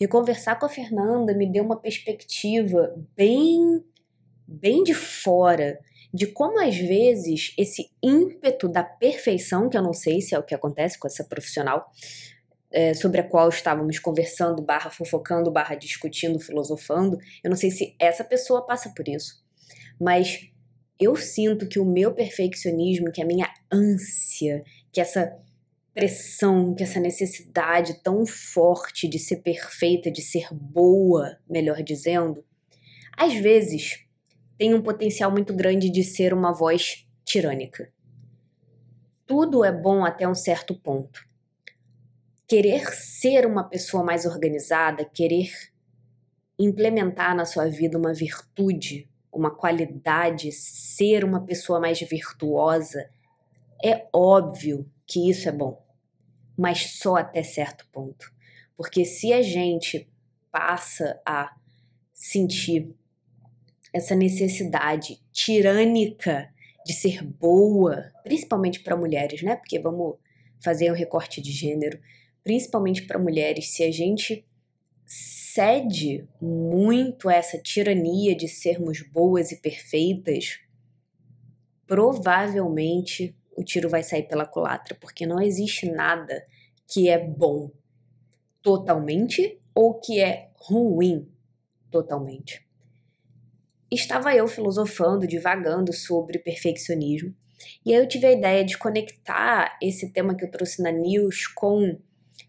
E 0.00 0.08
conversar 0.08 0.58
com 0.58 0.66
a 0.66 0.68
Fernanda 0.68 1.34
me 1.34 1.46
deu 1.46 1.62
uma 1.62 1.80
perspectiva 1.80 2.94
bem, 3.16 3.84
bem 4.46 4.82
de 4.82 4.94
fora 4.94 5.78
de 6.14 6.28
como 6.28 6.60
às 6.60 6.76
vezes 6.76 7.52
esse 7.58 7.90
ímpeto 8.00 8.68
da 8.68 8.84
perfeição, 8.84 9.68
que 9.68 9.76
eu 9.76 9.82
não 9.82 9.92
sei 9.92 10.20
se 10.20 10.32
é 10.32 10.38
o 10.38 10.44
que 10.44 10.54
acontece 10.54 10.96
com 10.96 11.08
essa 11.08 11.24
profissional, 11.24 11.90
é, 12.70 12.94
sobre 12.94 13.20
a 13.20 13.28
qual 13.28 13.48
estávamos 13.48 13.98
conversando, 13.98 14.62
barra 14.62 14.90
fofocando, 14.90 15.50
barra 15.50 15.74
discutindo, 15.74 16.38
filosofando, 16.38 17.18
eu 17.42 17.50
não 17.50 17.56
sei 17.56 17.72
se 17.72 17.96
essa 17.98 18.22
pessoa 18.22 18.64
passa 18.64 18.92
por 18.94 19.08
isso. 19.08 19.44
Mas 20.00 20.48
eu 21.00 21.16
sinto 21.16 21.66
que 21.66 21.80
o 21.80 21.84
meu 21.84 22.14
perfeccionismo, 22.14 23.10
que 23.10 23.20
a 23.20 23.26
minha 23.26 23.52
ânsia, 23.72 24.62
que 24.92 25.00
essa 25.00 25.36
pressão, 25.94 26.74
que 26.74 26.82
essa 26.82 26.98
necessidade 26.98 28.02
tão 28.02 28.26
forte 28.26 29.06
de 29.06 29.18
ser 29.18 29.36
perfeita, 29.36 30.10
de 30.10 30.20
ser 30.20 30.48
boa, 30.52 31.38
melhor 31.48 31.82
dizendo, 31.82 32.44
às 33.16 33.32
vezes 33.34 34.04
tem 34.58 34.74
um 34.74 34.82
potencial 34.82 35.30
muito 35.30 35.54
grande 35.54 35.88
de 35.88 36.02
ser 36.02 36.34
uma 36.34 36.52
voz 36.52 37.06
tirânica. 37.24 37.92
Tudo 39.24 39.64
é 39.64 39.70
bom 39.70 40.04
até 40.04 40.28
um 40.28 40.34
certo 40.34 40.74
ponto. 40.74 41.24
Querer 42.46 42.92
ser 42.92 43.46
uma 43.46 43.64
pessoa 43.64 44.02
mais 44.02 44.26
organizada, 44.26 45.04
querer 45.04 45.50
implementar 46.58 47.34
na 47.34 47.44
sua 47.44 47.68
vida 47.68 47.96
uma 47.96 48.12
virtude, 48.12 49.08
uma 49.32 49.50
qualidade, 49.50 50.52
ser 50.52 51.24
uma 51.24 51.40
pessoa 51.40 51.80
mais 51.80 52.00
virtuosa, 52.00 53.08
é 53.82 54.06
óbvio 54.12 54.88
que 55.06 55.30
isso 55.30 55.48
é 55.48 55.52
bom 55.52 55.83
mas 56.56 56.98
só 56.98 57.16
até 57.16 57.42
certo 57.42 57.86
ponto. 57.92 58.32
Porque 58.76 59.04
se 59.04 59.32
a 59.32 59.42
gente 59.42 60.08
passa 60.50 61.20
a 61.26 61.54
sentir 62.12 62.94
essa 63.92 64.14
necessidade 64.14 65.20
tirânica 65.32 66.52
de 66.84 66.92
ser 66.92 67.22
boa, 67.22 68.12
principalmente 68.22 68.80
para 68.80 68.96
mulheres, 68.96 69.42
né? 69.42 69.56
Porque 69.56 69.78
vamos 69.78 70.16
fazer 70.62 70.90
um 70.90 70.94
recorte 70.94 71.40
de 71.40 71.50
gênero, 71.52 71.98
principalmente 72.42 73.02
para 73.02 73.18
mulheres, 73.18 73.68
se 73.68 73.82
a 73.82 73.90
gente 73.90 74.44
cede 75.06 76.26
muito 76.40 77.28
a 77.28 77.34
essa 77.34 77.58
tirania 77.58 78.34
de 78.34 78.48
sermos 78.48 79.00
boas 79.02 79.52
e 79.52 79.60
perfeitas, 79.60 80.58
provavelmente 81.86 83.36
o 83.56 83.64
tiro 83.64 83.88
vai 83.88 84.02
sair 84.02 84.24
pela 84.24 84.46
culatra, 84.46 84.96
porque 85.00 85.26
não 85.26 85.40
existe 85.40 85.90
nada 85.90 86.44
que 86.86 87.08
é 87.08 87.18
bom 87.18 87.70
totalmente 88.62 89.60
ou 89.74 90.00
que 90.00 90.20
é 90.20 90.50
ruim 90.56 91.28
totalmente. 91.90 92.66
Estava 93.90 94.34
eu 94.34 94.48
filosofando, 94.48 95.26
divagando 95.26 95.92
sobre 95.92 96.38
perfeccionismo, 96.38 97.34
e 97.84 97.94
aí 97.94 98.00
eu 98.00 98.08
tive 98.08 98.26
a 98.26 98.32
ideia 98.32 98.64
de 98.64 98.76
conectar 98.76 99.78
esse 99.80 100.12
tema 100.12 100.34
que 100.34 100.44
eu 100.44 100.50
trouxe 100.50 100.82
na 100.82 100.90
news 100.90 101.46
com 101.46 101.98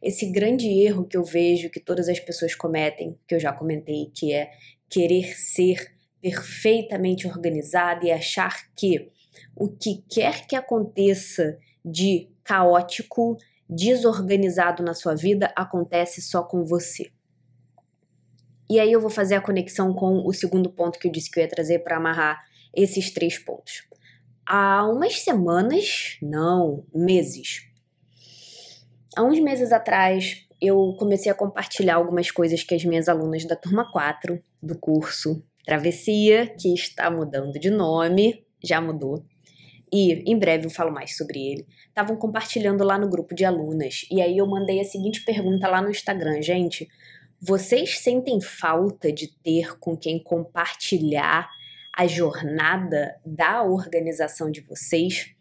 esse 0.02 0.32
grande 0.32 0.68
erro 0.68 1.06
que 1.06 1.18
eu 1.18 1.24
vejo 1.24 1.70
que 1.70 1.80
todas 1.80 2.10
as 2.10 2.20
pessoas 2.20 2.56
cometem, 2.56 3.18
que 3.28 3.36
eu 3.36 3.40
já 3.40 3.52
comentei, 3.52 4.12
que 4.14 4.34
é 4.34 4.52
querer 4.90 5.36
ser 5.38 5.94
perfeitamente 6.22 7.28
organizada 7.28 8.06
e 8.06 8.12
achar 8.12 8.74
que 8.76 9.12
o 9.56 9.70
que 9.70 10.04
quer 10.10 10.48
que 10.48 10.56
aconteça 10.56 11.58
de 11.84 12.30
caótico, 12.44 13.38
desorganizado 13.70 14.84
na 14.84 14.94
sua 14.94 15.16
vida 15.16 15.52
acontece 15.56 16.22
só 16.22 16.44
com 16.44 16.64
você. 16.64 17.12
E 18.70 18.80
aí 18.80 18.92
eu 18.92 19.02
vou 19.02 19.10
fazer 19.10 19.36
a 19.36 19.42
conexão 19.42 19.94
com 19.94 20.26
o 20.26 20.34
segundo 20.34 20.70
ponto 20.72 20.98
que 20.98 21.08
eu 21.08 21.12
disse 21.12 21.30
que 21.30 21.40
eu 21.40 21.44
ia 21.44 21.50
trazer 21.50 21.80
para 21.80 21.98
amarrar 21.98 22.44
esses 22.74 23.12
três 23.12 23.38
pontos. 23.38 23.88
Há 24.46 24.88
umas 24.88 25.22
semanas, 25.22 26.18
não, 26.22 26.86
meses. 26.94 27.68
Há 29.16 29.24
uns 29.24 29.40
meses 29.40 29.72
atrás, 29.72 30.46
eu 30.62 30.96
comecei 31.00 31.32
a 31.32 31.36
compartilhar 31.36 31.96
algumas 31.96 32.30
coisas 32.32 32.64
que 32.64 32.76
as 32.76 32.84
minhas 32.84 33.08
alunas 33.08 33.46
da 33.46 33.56
turma 33.56 33.90
4 33.92 34.42
do 34.62 34.78
curso 34.78 35.44
Travessia, 35.66 36.48
que 36.60 36.74
está 36.74 37.10
mudando 37.10 37.60
de 37.60 37.72
nome, 37.72 38.45
já 38.64 38.82
mudou, 38.82 39.26
e 39.92 40.30
em 40.30 40.38
breve 40.38 40.66
eu 40.66 40.70
falo 40.70 40.92
mais 40.92 41.16
sobre 41.16 41.40
ele, 41.40 41.66
estavam 41.88 42.16
compartilhando 42.18 42.84
lá 42.84 42.98
no 42.98 43.10
grupo 43.10 43.34
de 43.34 43.46
alunas. 43.46 44.06
E 44.12 44.22
aí 44.22 44.38
eu 44.38 44.48
mandei 44.48 44.80
a 44.80 44.84
seguinte 44.84 45.24
pergunta 45.24 45.68
lá 45.68 45.82
no 45.82 45.90
Instagram, 45.90 46.42
gente. 46.42 46.88
Vocês 47.40 48.00
sentem 48.00 48.42
falta 48.42 49.12
de 49.12 49.28
ter 49.42 49.78
com 49.80 49.96
quem 49.96 50.22
compartilhar 50.22 51.48
a 51.96 52.08
jornada 52.08 53.16
da 53.26 53.64
organização 53.64 54.52
de 54.52 54.62
vocês? 54.62 55.34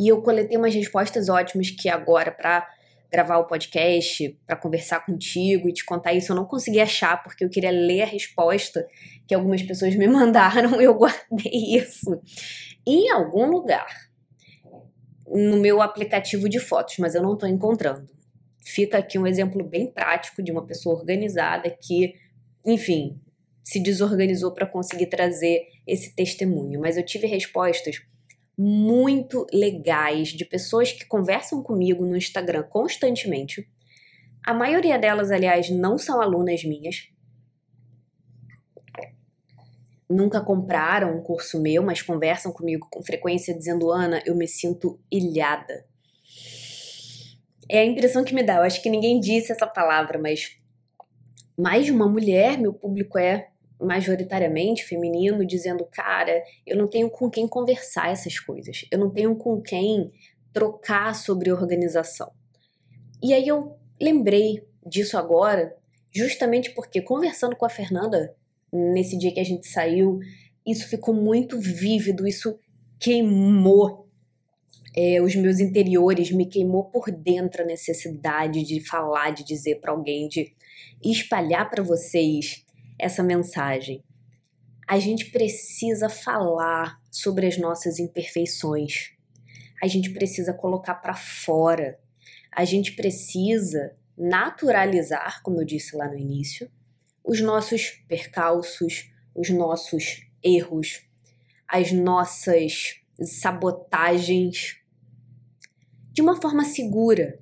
E 0.00 0.08
eu 0.08 0.22
coletei 0.22 0.56
umas 0.56 0.74
respostas 0.74 1.28
ótimas 1.28 1.70
que 1.70 1.88
agora, 1.88 2.30
para 2.30 2.66
gravar 3.10 3.38
o 3.38 3.46
podcast, 3.46 4.38
para 4.46 4.56
conversar 4.56 5.04
contigo 5.04 5.68
e 5.68 5.72
te 5.72 5.84
contar 5.84 6.12
isso, 6.12 6.32
eu 6.32 6.36
não 6.36 6.44
consegui 6.44 6.80
achar 6.80 7.22
porque 7.22 7.44
eu 7.44 7.48
queria 7.48 7.70
ler 7.70 8.02
a 8.02 8.06
resposta 8.06 8.86
que 9.26 9.34
algumas 9.34 9.62
pessoas 9.62 9.94
me 9.96 10.06
mandaram. 10.08 10.80
Eu 10.80 10.94
guardei 10.94 11.76
isso 11.76 12.20
em 12.86 13.10
algum 13.10 13.46
lugar 13.46 14.08
no 15.26 15.58
meu 15.58 15.82
aplicativo 15.82 16.48
de 16.48 16.58
fotos, 16.58 16.96
mas 16.98 17.14
eu 17.14 17.22
não 17.22 17.34
estou 17.34 17.48
encontrando. 17.48 18.08
Fica 18.64 18.98
aqui 18.98 19.18
um 19.18 19.26
exemplo 19.26 19.62
bem 19.64 19.86
prático 19.86 20.42
de 20.42 20.50
uma 20.50 20.66
pessoa 20.66 20.98
organizada 20.98 21.70
que, 21.70 22.14
enfim, 22.64 23.20
se 23.62 23.80
desorganizou 23.80 24.52
para 24.52 24.66
conseguir 24.66 25.06
trazer 25.06 25.66
esse 25.86 26.14
testemunho. 26.14 26.80
Mas 26.80 26.96
eu 26.96 27.04
tive 27.04 27.26
respostas 27.26 28.00
muito 28.58 29.46
legais 29.52 30.30
de 30.30 30.44
pessoas 30.44 30.90
que 30.90 31.06
conversam 31.06 31.62
comigo 31.62 32.04
no 32.04 32.16
Instagram 32.16 32.64
constantemente. 32.64 33.70
A 34.44 34.52
maioria 34.52 34.98
delas, 34.98 35.30
aliás, 35.30 35.70
não 35.70 35.96
são 35.96 36.20
alunas 36.20 36.64
minhas, 36.64 37.08
nunca 40.10 40.40
compraram 40.40 41.16
um 41.16 41.22
curso 41.22 41.60
meu, 41.60 41.82
mas 41.82 42.02
conversam 42.02 42.52
comigo 42.52 42.88
com 42.90 43.02
frequência 43.02 43.56
dizendo: 43.56 43.92
Ana, 43.92 44.20
eu 44.26 44.34
me 44.34 44.48
sinto 44.48 44.98
ilhada. 45.10 45.86
É 47.70 47.80
a 47.80 47.84
impressão 47.84 48.24
que 48.24 48.34
me 48.34 48.42
dá. 48.42 48.56
Eu 48.56 48.62
acho 48.62 48.82
que 48.82 48.90
ninguém 48.90 49.20
disse 49.20 49.52
essa 49.52 49.66
palavra, 49.66 50.18
mas 50.18 50.58
mais 51.56 51.84
de 51.84 51.92
uma 51.92 52.08
mulher, 52.08 52.58
meu 52.58 52.72
público 52.72 53.18
é 53.18 53.50
majoritariamente 53.80 54.84
feminino, 54.84 55.46
dizendo: 55.46 55.86
cara, 55.90 56.42
eu 56.66 56.76
não 56.76 56.88
tenho 56.88 57.10
com 57.10 57.30
quem 57.30 57.46
conversar 57.46 58.10
essas 58.10 58.38
coisas, 58.38 58.84
eu 58.90 58.98
não 58.98 59.10
tenho 59.10 59.36
com 59.36 59.60
quem 59.60 60.10
trocar 60.52 61.14
sobre 61.14 61.52
organização. 61.52 62.30
E 63.22 63.32
aí 63.32 63.46
eu 63.46 63.76
lembrei 64.00 64.66
disso 64.84 65.18
agora, 65.18 65.76
justamente 66.10 66.70
porque 66.70 67.00
conversando 67.00 67.56
com 67.56 67.66
a 67.66 67.70
Fernanda, 67.70 68.34
nesse 68.72 69.16
dia 69.18 69.32
que 69.32 69.40
a 69.40 69.44
gente 69.44 69.66
saiu, 69.66 70.18
isso 70.66 70.88
ficou 70.88 71.14
muito 71.14 71.58
vívido, 71.58 72.26
isso 72.26 72.58
queimou 72.98 74.08
é, 74.96 75.20
os 75.22 75.34
meus 75.36 75.60
interiores, 75.60 76.30
me 76.32 76.46
queimou 76.46 76.84
por 76.84 77.10
dentro 77.10 77.62
a 77.62 77.66
necessidade 77.66 78.64
de 78.64 78.80
falar, 78.80 79.30
de 79.30 79.44
dizer 79.44 79.80
para 79.80 79.92
alguém, 79.92 80.28
de 80.28 80.52
espalhar 81.02 81.70
para 81.70 81.82
vocês 81.82 82.64
essa 82.98 83.22
mensagem. 83.22 84.02
A 84.86 84.98
gente 84.98 85.26
precisa 85.26 86.08
falar 86.08 87.00
sobre 87.10 87.46
as 87.46 87.58
nossas 87.58 87.98
imperfeições. 87.98 89.12
A 89.82 89.86
gente 89.86 90.10
precisa 90.10 90.52
colocar 90.52 90.94
para 90.94 91.14
fora. 91.14 91.98
A 92.50 92.64
gente 92.64 92.92
precisa 92.92 93.94
naturalizar, 94.16 95.42
como 95.42 95.60
eu 95.60 95.64
disse 95.64 95.94
lá 95.94 96.08
no 96.08 96.16
início, 96.18 96.70
os 97.22 97.40
nossos 97.40 98.02
percalços, 98.08 99.12
os 99.34 99.50
nossos 99.50 100.26
erros, 100.42 101.06
as 101.68 101.92
nossas 101.92 103.00
sabotagens 103.22 104.78
de 106.12 106.22
uma 106.22 106.40
forma 106.40 106.64
segura. 106.64 107.38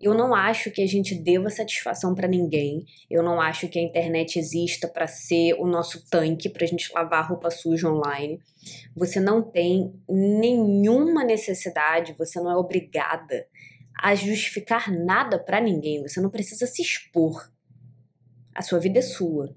Eu 0.00 0.14
não 0.14 0.32
acho 0.32 0.70
que 0.70 0.80
a 0.80 0.86
gente 0.86 1.14
deva 1.14 1.50
satisfação 1.50 2.14
para 2.14 2.28
ninguém. 2.28 2.86
Eu 3.10 3.22
não 3.22 3.40
acho 3.40 3.68
que 3.68 3.78
a 3.78 3.82
internet 3.82 4.38
exista 4.38 4.86
para 4.86 5.08
ser 5.08 5.54
o 5.54 5.66
nosso 5.66 6.08
tanque 6.08 6.48
para 6.48 6.64
a 6.64 6.68
gente 6.68 6.92
lavar 6.92 7.28
roupa 7.28 7.50
suja 7.50 7.90
online. 7.90 8.40
Você 8.94 9.18
não 9.18 9.42
tem 9.42 9.92
nenhuma 10.08 11.24
necessidade, 11.24 12.14
você 12.16 12.40
não 12.40 12.50
é 12.50 12.56
obrigada 12.56 13.46
a 14.00 14.14
justificar 14.14 14.88
nada 14.92 15.36
para 15.36 15.60
ninguém. 15.60 16.00
Você 16.02 16.20
não 16.20 16.30
precisa 16.30 16.66
se 16.66 16.80
expor. 16.80 17.50
A 18.54 18.62
sua 18.62 18.78
vida 18.78 19.00
é 19.00 19.02
sua. 19.02 19.54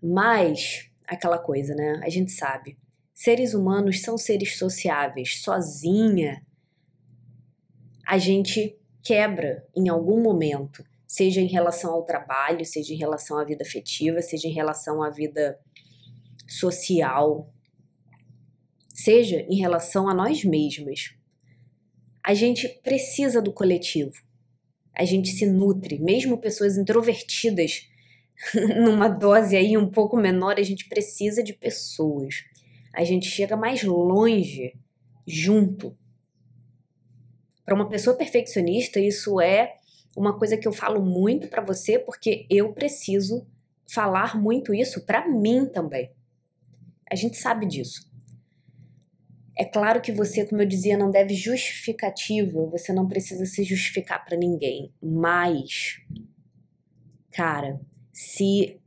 Mas, 0.00 0.88
aquela 1.06 1.38
coisa, 1.38 1.74
né? 1.74 2.00
A 2.04 2.08
gente 2.08 2.30
sabe. 2.30 2.78
Seres 3.12 3.52
humanos 3.52 4.00
são 4.00 4.16
seres 4.16 4.56
sociáveis. 4.56 5.42
Sozinha, 5.42 6.40
a 8.10 8.18
gente 8.18 8.76
quebra 9.02 9.64
em 9.76 9.88
algum 9.88 10.22
momento, 10.22 10.84
seja 11.06 11.40
em 11.40 11.46
relação 11.46 11.92
ao 11.92 12.04
trabalho, 12.04 12.64
seja 12.64 12.92
em 12.92 12.96
relação 12.96 13.38
à 13.38 13.44
vida 13.44 13.62
afetiva, 13.62 14.20
seja 14.20 14.48
em 14.48 14.52
relação 14.52 15.02
à 15.02 15.10
vida 15.10 15.58
social, 16.46 17.52
seja 18.92 19.46
em 19.48 19.58
relação 19.58 20.08
a 20.08 20.14
nós 20.14 20.44
mesmas. 20.44 21.14
A 22.24 22.34
gente 22.34 22.68
precisa 22.82 23.40
do 23.40 23.52
coletivo 23.52 24.12
a 25.00 25.04
gente 25.04 25.30
se 25.30 25.46
nutre, 25.46 25.98
mesmo 25.98 26.36
pessoas 26.36 26.76
introvertidas, 26.76 27.88
numa 28.84 29.08
dose 29.08 29.56
aí 29.56 29.76
um 29.76 29.88
pouco 29.88 30.16
menor, 30.16 30.58
a 30.58 30.62
gente 30.62 30.88
precisa 30.88 31.42
de 31.42 31.54
pessoas. 31.54 32.44
A 32.92 33.04
gente 33.04 33.26
chega 33.26 33.56
mais 33.56 33.82
longe 33.82 34.74
junto. 35.26 35.96
Para 37.64 37.74
uma 37.74 37.88
pessoa 37.88 38.16
perfeccionista, 38.16 38.98
isso 38.98 39.40
é 39.40 39.74
uma 40.16 40.38
coisa 40.38 40.56
que 40.56 40.66
eu 40.66 40.72
falo 40.72 41.00
muito 41.00 41.48
para 41.48 41.62
você, 41.62 41.98
porque 41.98 42.46
eu 42.50 42.72
preciso 42.72 43.46
falar 43.88 44.36
muito 44.36 44.74
isso 44.74 45.04
para 45.04 45.28
mim 45.28 45.66
também. 45.66 46.10
A 47.10 47.14
gente 47.14 47.36
sabe 47.36 47.66
disso. 47.66 48.08
É 49.56 49.64
claro 49.64 50.00
que 50.00 50.12
você, 50.12 50.46
como 50.46 50.62
eu 50.62 50.66
dizia, 50.66 50.96
não 50.96 51.10
deve 51.10 51.34
justificativa, 51.34 52.66
você 52.66 52.92
não 52.92 53.06
precisa 53.06 53.44
se 53.44 53.62
justificar 53.62 54.24
para 54.24 54.36
ninguém, 54.36 54.92
mas 55.02 56.00
cara, 57.30 57.80
se 58.12 58.79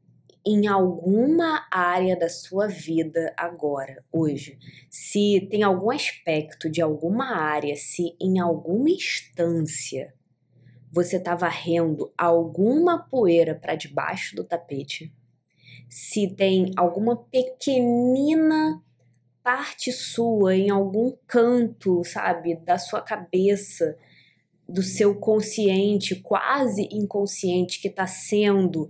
em 0.45 0.67
alguma 0.67 1.65
área 1.71 2.17
da 2.17 2.27
sua 2.27 2.67
vida 2.67 3.34
agora, 3.38 4.03
hoje, 4.12 4.60
se 4.89 5.47
tem 5.49 5.63
algum 5.63 5.89
aspecto 5.89 6.69
de 6.69 6.82
alguma 6.82 7.36
área, 7.36 7.75
se 7.75 8.15
em 8.19 8.39
alguma 8.39 8.89
instância 8.89 10.13
você 10.91 11.17
está 11.17 11.34
varrendo 11.34 12.13
alguma 12.17 12.99
poeira 12.99 13.56
para 13.56 13.75
debaixo 13.75 14.36
do 14.36 14.43
tapete, 14.43 15.13
se 15.89 16.27
tem 16.27 16.71
alguma 16.75 17.15
pequenina 17.15 18.84
parte 19.41 19.91
sua 19.91 20.56
em 20.56 20.69
algum 20.69 21.15
canto, 21.27 22.03
sabe, 22.03 22.56
da 22.56 22.77
sua 22.77 23.01
cabeça, 23.01 23.97
do 24.67 24.82
seu 24.82 25.15
consciente, 25.15 26.15
quase 26.15 26.88
inconsciente, 26.91 27.82
que 27.82 27.89
está 27.89 28.08
sendo 28.08 28.89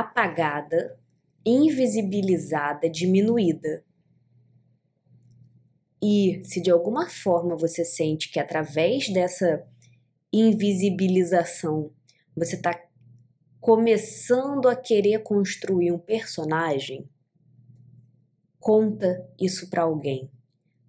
apagada, 0.00 0.98
invisibilizada, 1.44 2.88
diminuída. 2.88 3.84
E 6.02 6.42
se 6.44 6.60
de 6.60 6.70
alguma 6.70 7.08
forma 7.08 7.56
você 7.56 7.84
sente 7.84 8.30
que 8.30 8.38
através 8.38 9.08
dessa 9.08 9.66
invisibilização 10.32 11.92
você 12.36 12.56
está 12.56 12.78
começando 13.60 14.68
a 14.68 14.76
querer 14.76 15.22
construir 15.22 15.90
um 15.90 15.98
personagem, 15.98 17.08
Conta 18.66 19.24
isso 19.40 19.70
para 19.70 19.82
alguém. 19.82 20.28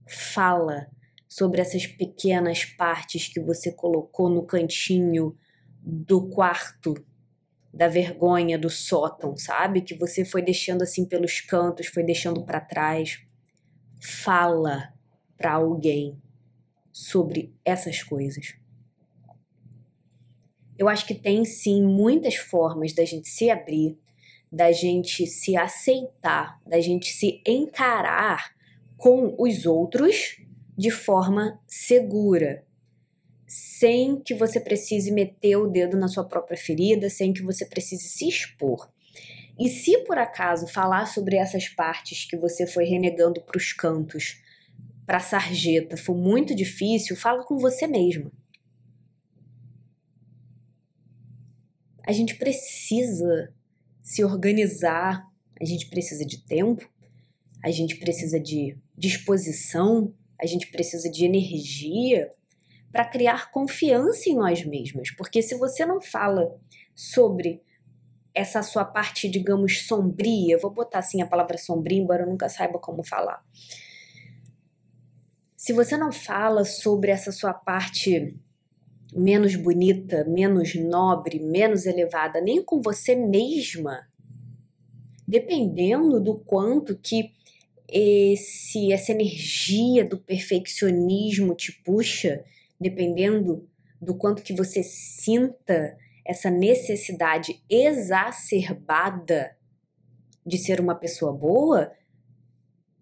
Fala 0.10 0.88
sobre 1.28 1.62
essas 1.62 1.86
pequenas 1.86 2.66
partes 2.66 3.28
que 3.28 3.40
você 3.40 3.72
colocou 3.72 4.32
no 4.32 4.44
cantinho 4.48 5.38
do 5.80 6.28
quarto 6.28 6.96
da 7.78 7.88
vergonha 7.88 8.58
do 8.58 8.72
sótão, 8.72 9.38
sabe? 9.38 9.82
Que 9.82 9.94
você 9.94 10.26
foi 10.26 10.42
deixando 10.42 10.82
assim 10.82 11.06
pelos 11.06 11.40
cantos, 11.42 11.86
foi 11.86 12.04
deixando 12.04 12.44
para 12.44 12.60
trás. 12.60 13.20
Fala 14.02 14.92
para 15.38 15.54
alguém 15.54 16.20
sobre 16.92 17.54
essas 17.64 18.02
coisas. 18.02 18.56
Eu 20.76 20.90
acho 20.90 21.06
que 21.06 21.14
tem 21.14 21.46
sim 21.46 21.84
muitas 21.84 22.36
formas 22.36 22.94
da 22.94 23.06
gente 23.06 23.30
se 23.30 23.52
abrir, 23.52 23.96
da 24.52 24.72
gente 24.72 25.28
se 25.28 25.56
aceitar, 25.56 26.60
da 26.66 26.82
gente 26.82 27.12
se 27.12 27.44
encarar 27.46 28.56
com 28.98 29.36
os 29.38 29.68
outros 29.68 30.42
de 30.76 30.90
forma 30.90 31.60
segura, 31.68 32.66
sem 33.48 34.20
que 34.20 34.34
você 34.34 34.60
precise 34.60 35.10
meter 35.10 35.56
o 35.56 35.68
dedo 35.68 35.96
na 35.96 36.10
sua 36.10 36.26
própria 36.26 36.58
ferida, 36.58 37.10
sem 37.10 37.32
que 37.32 37.42
você 37.42 37.66
precise 37.66 38.10
se 38.10 38.28
expor. 38.28 38.92
E 39.58 39.70
se 39.70 40.00
por 40.00 40.18
acaso 40.18 40.68
falar 40.68 41.06
sobre 41.08 41.38
essas 41.38 41.70
partes 41.70 42.26
que 42.26 42.36
você 42.36 42.68
foi 42.68 42.84
renegando 42.84 43.42
para 43.42 43.58
os 43.58 43.72
cantos, 43.72 44.44
para 45.06 45.18
a 45.18 45.22
sarjeta, 45.22 45.96
for 45.96 46.16
muito 46.16 46.54
difícil, 46.54 47.16
fala 47.16 47.46
com 47.46 47.58
você 47.58 47.88
mesma. 47.88 48.30
A 52.04 52.12
gente 52.12 52.36
precisa 52.36 53.54
se 54.02 54.24
organizar, 54.24 55.26
a 55.60 55.66
gente 55.66 55.88
precisa 55.90 56.26
de 56.26 56.44
tempo, 56.46 56.88
a 57.64 57.72
gente 57.72 57.96
precisa 57.96 58.40
de 58.40 58.78
disposição, 58.98 60.14
a 60.40 60.46
gente 60.46 60.68
precisa 60.68 61.10
de 61.10 61.26
energia 61.26 62.32
para 62.92 63.06
criar 63.06 63.52
confiança 63.52 64.30
em 64.30 64.36
nós 64.36 64.66
mesmas. 64.66 65.12
Porque 65.12 65.42
se 65.42 65.56
você 65.56 65.86
não 65.86 66.02
fala 66.02 66.56
sobre 66.96 67.62
essa 68.34 68.62
sua 68.62 68.86
parte, 68.86 69.28
digamos, 69.28 69.88
sombria, 69.88 70.58
vou 70.60 70.72
botar 70.72 71.00
assim 71.00 71.22
a 71.22 71.28
palavra 71.28 71.58
sombria, 71.58 72.00
embora 72.00 72.24
eu 72.24 72.30
nunca 72.30 72.48
saiba 72.48 72.78
como 72.80 73.04
falar. 73.04 73.44
Se 75.56 75.74
você 75.74 75.98
não 75.98 76.12
fala 76.12 76.64
sobre 76.64 77.10
essa 77.12 77.32
sua 77.32 77.54
parte 77.54 78.38
menos 79.14 79.56
bonita, 79.56 80.24
menos 80.26 80.76
nobre, 80.76 81.40
menos 81.40 81.86
elevada, 81.86 82.40
nem 82.40 82.64
com 82.64 82.82
você 82.82 83.16
mesma, 83.16 84.08
dependendo 85.28 86.20
do 86.22 86.38
quanto 86.38 86.96
que 86.96 87.32
esse 87.88 88.92
essa 88.92 89.14
energia 89.14 90.06
do 90.06 90.18
perfeccionismo 90.18 91.56
te 91.56 91.72
puxa, 91.84 92.44
dependendo 92.80 93.68
do 94.02 94.16
quanto 94.16 94.44
que 94.44 94.54
você 94.54 94.84
sinta 94.84 95.98
essa 96.26 96.50
necessidade 96.50 97.64
exacerbada 97.70 99.56
de 100.46 100.58
ser 100.58 100.80
uma 100.80 100.96
pessoa 100.96 101.34
boa, 101.34 101.92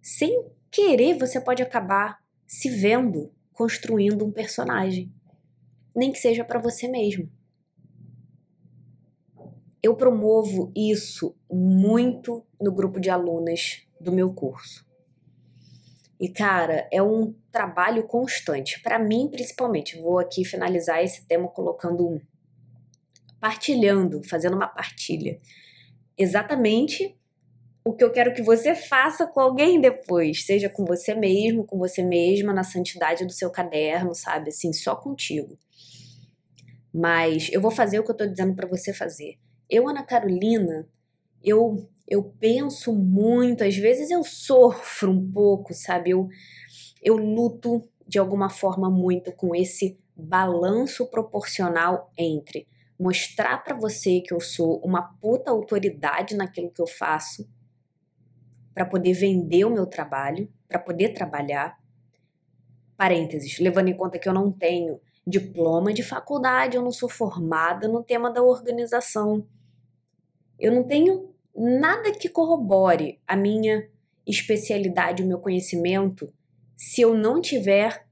sem 0.02 0.48
querer 0.72 1.18
você 1.18 1.42
pode 1.42 1.64
acabar 1.64 2.24
se 2.46 2.70
vendo 2.70 3.34
construindo 3.52 4.26
um 4.26 4.32
personagem, 4.32 5.12
nem 5.96 6.12
que 6.12 6.20
seja 6.20 6.44
para 6.44 6.60
você 6.60 6.88
mesmo. 6.88 7.30
Eu 9.82 9.96
promovo 9.96 10.72
isso 10.76 11.36
muito 11.50 12.46
no 12.62 12.72
grupo 12.72 13.00
de 13.00 13.10
alunas 13.10 13.88
do 14.00 14.12
meu 14.12 14.34
curso. 14.34 14.85
E 16.19 16.30
cara, 16.30 16.88
é 16.91 17.01
um 17.01 17.34
trabalho 17.51 18.08
constante, 18.08 18.82
para 18.82 18.97
mim 18.97 19.30
principalmente. 19.30 19.99
Vou 19.99 20.19
aqui 20.19 20.45
finalizar 20.45 21.04
esse 21.04 21.25
tema 21.28 21.47
colocando 21.47 22.08
um 22.08 22.21
partilhando, 23.39 24.23
fazendo 24.23 24.56
uma 24.56 24.67
partilha. 24.67 25.39
Exatamente 26.17 27.15
o 27.84 27.93
que 27.93 28.04
eu 28.04 28.12
quero 28.12 28.34
que 28.34 28.41
você 28.41 28.73
faça 28.73 29.28
com 29.28 29.39
alguém 29.39 29.80
depois, 29.80 30.43
seja 30.43 30.67
com 30.67 30.84
você 30.84 31.13
mesmo, 31.13 31.63
com 31.63 31.78
você 31.78 32.01
mesma, 32.01 32.51
na 32.51 32.63
santidade 32.63 33.23
do 33.25 33.32
seu 33.32 33.51
caderno, 33.51 34.15
sabe? 34.15 34.49
Assim, 34.49 34.73
só 34.73 34.95
contigo. 34.95 35.60
Mas 36.91 37.49
eu 37.51 37.62
vou 37.62 37.69
fazer 37.69 37.99
o 37.99 38.04
que 38.04 38.10
eu 38.10 38.17
tô 38.17 38.25
dizendo 38.25 38.56
para 38.56 38.67
você 38.67 38.91
fazer. 38.91 39.38
Eu, 39.69 39.88
Ana 39.88 40.04
Carolina, 40.04 40.88
eu 41.43 41.88
eu 42.08 42.24
penso 42.24 42.94
muito, 42.94 43.63
às 43.63 43.76
vezes 43.76 44.12
eu 44.12 44.24
sofro 44.24 45.12
um 45.12 45.32
pouco, 45.32 45.74
sabe? 45.74 46.12
Eu 46.12 46.30
eu 47.02 47.18
luto 47.18 47.88
de 48.08 48.18
alguma 48.18 48.50
forma 48.50 48.89
muito 48.89 49.32
com 49.32 49.56
esse 49.56 50.00
balanço 50.15 51.06
proporcional 51.08 52.12
entre 52.18 52.68
mostrar 53.00 53.63
para 53.63 53.76
você 53.76 54.22
que 54.22 54.34
eu 54.34 54.39
sou 54.39 54.80
uma 54.80 55.04
puta 55.22 55.52
autoridade 55.52 56.36
naquilo 56.36 56.72
que 56.72 56.82
eu 56.82 56.88
faço, 56.88 57.48
para 58.74 58.86
poder 58.86 59.13
vender 59.13 59.65
o 59.65 59.70
meu 59.70 59.86
trabalho, 59.86 60.52
para 60.68 60.80
poder 60.80 61.10
trabalhar. 61.10 61.78
Parênteses, 62.98 63.60
levando 63.60 63.89
em 63.89 63.96
conta 63.96 64.18
que 64.18 64.28
eu 64.28 64.34
não 64.34 64.52
tenho 64.52 65.00
diploma 65.28 65.94
de 65.94 66.02
faculdade, 66.02 66.76
eu 66.76 66.82
não 66.82 66.91
sou 66.91 67.10
formada 67.10 67.88
no 67.88 68.04
tema 68.04 68.32
da 68.32 68.41
organização. 68.41 69.46
Eu 70.58 70.74
não 70.74 70.84
tenho 70.84 71.35
nada 71.56 72.12
que 72.12 72.30
corrobore 72.30 73.20
a 73.28 73.36
minha 73.36 73.88
especialidade, 74.28 75.24
o 75.24 75.28
meu 75.28 75.39
conhecimento, 75.39 76.34
se 76.76 77.02
eu 77.02 77.15
não 77.15 77.39
tiver 77.39 78.06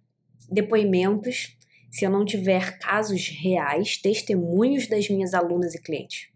depoimentos 0.49 1.57
se 1.93 2.03
eu 2.03 2.09
não 2.09 2.25
tiver 2.25 2.79
casos 2.79 3.27
reais, 3.27 3.97
testemunhos 3.97 4.87
das 4.87 5.07
minhas 5.09 5.35
alunas 5.35 5.75
e 5.75 5.79
clientes. 5.79 6.27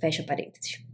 Fecha 0.00 0.24
parênteses. 0.24 0.84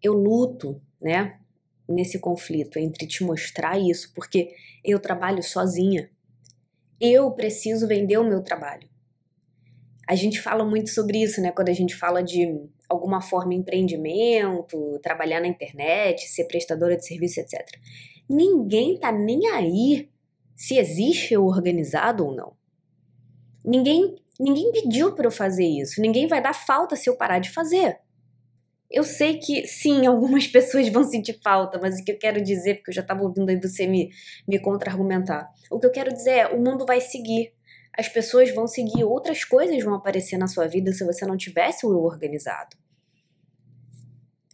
Eu 0.00 0.12
luto, 0.12 0.80
né, 1.02 1.40
nesse 1.88 2.20
conflito 2.20 2.78
entre 2.78 3.08
te 3.08 3.24
mostrar 3.24 3.76
isso, 3.76 4.12
porque 4.14 4.54
eu 4.84 5.00
trabalho 5.00 5.42
sozinha. 5.42 6.08
Eu 7.00 7.32
preciso 7.32 7.88
vender 7.88 8.18
o 8.18 8.28
meu 8.28 8.40
trabalho. 8.40 8.88
A 10.08 10.14
gente 10.14 10.40
fala 10.40 10.64
muito 10.64 10.90
sobre 10.90 11.20
isso, 11.20 11.40
né, 11.40 11.50
quando 11.50 11.70
a 11.70 11.74
gente 11.74 11.96
fala 11.96 12.22
de 12.22 12.46
alguma 12.90 13.22
forma 13.22 13.54
empreendimento, 13.54 14.98
trabalhar 15.00 15.40
na 15.40 15.46
internet, 15.46 16.28
ser 16.28 16.44
prestadora 16.44 16.96
de 16.96 17.06
serviço, 17.06 17.38
etc. 17.40 17.60
Ninguém 18.28 18.98
tá 18.98 19.12
nem 19.12 19.46
aí 19.46 20.10
se 20.56 20.76
existe 20.76 21.36
o 21.36 21.46
organizado 21.46 22.26
ou 22.26 22.34
não. 22.34 22.52
Ninguém, 23.64 24.16
ninguém 24.38 24.72
pediu 24.72 25.14
para 25.14 25.26
eu 25.26 25.30
fazer 25.30 25.64
isso. 25.64 26.00
Ninguém 26.00 26.26
vai 26.26 26.42
dar 26.42 26.52
falta 26.52 26.96
se 26.96 27.08
eu 27.08 27.16
parar 27.16 27.38
de 27.38 27.50
fazer. 27.50 27.98
Eu 28.90 29.04
sei 29.04 29.38
que 29.38 29.66
sim, 29.68 30.04
algumas 30.06 30.48
pessoas 30.48 30.88
vão 30.88 31.04
sentir 31.04 31.38
falta, 31.42 31.78
mas 31.80 32.00
o 32.00 32.04
que 32.04 32.10
eu 32.10 32.18
quero 32.18 32.42
dizer, 32.42 32.76
porque 32.76 32.90
eu 32.90 32.94
já 32.94 33.02
estava 33.02 33.22
ouvindo 33.22 33.48
aí 33.48 33.56
você 33.56 33.86
me, 33.86 34.10
me 34.48 34.58
contra-argumentar. 34.58 35.48
O 35.70 35.78
que 35.78 35.86
eu 35.86 35.92
quero 35.92 36.12
dizer 36.12 36.30
é: 36.30 36.46
o 36.48 36.58
mundo 36.60 36.84
vai 36.84 37.00
seguir. 37.00 37.54
As 37.96 38.08
pessoas 38.08 38.54
vão 38.54 38.66
seguir, 38.66 39.04
outras 39.04 39.44
coisas 39.44 39.82
vão 39.82 39.94
aparecer 39.94 40.38
na 40.38 40.46
sua 40.46 40.66
vida 40.66 40.92
se 40.92 41.04
você 41.04 41.26
não 41.26 41.36
tivesse 41.36 41.84
o 41.86 41.92
eu 41.92 42.02
organizado. 42.02 42.79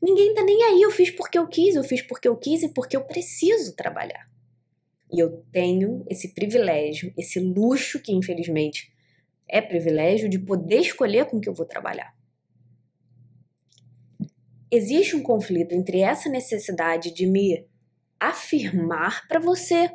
Ninguém 0.03 0.35
tá 0.35 0.45
nem 0.45 0.63
aí, 0.65 0.83
eu 0.83 0.91
fiz 0.91 1.11
porque 1.11 1.39
eu 1.39 1.47
quis, 1.47 1.75
eu 1.75 1.83
fiz 1.83 2.03
porque 2.03 2.29
eu 2.29 2.37
quis 2.37 2.63
e 2.63 2.69
porque 2.69 2.97
eu 2.97 3.05
preciso 3.05 3.75
trabalhar. 3.75 4.29
E 5.13 5.19
eu 5.19 5.45
tenho 5.51 6.05
esse 6.09 6.35
privilégio, 6.35 7.13
esse 7.17 7.41
luxo 7.41 8.01
que 8.01 8.13
infelizmente 8.13 8.93
é 9.49 9.61
privilégio 9.61 10.29
de 10.29 10.39
poder 10.39 10.81
escolher 10.81 11.27
com 11.27 11.41
que 11.41 11.49
eu 11.49 11.55
vou 11.55 11.65
trabalhar. 11.65 12.15
Existe 14.71 15.15
um 15.15 15.23
conflito 15.23 15.73
entre 15.73 16.01
essa 16.01 16.29
necessidade 16.29 17.13
de 17.15 17.27
me 17.27 17.67
afirmar 18.19 19.27
para 19.29 19.39
você 19.39 19.91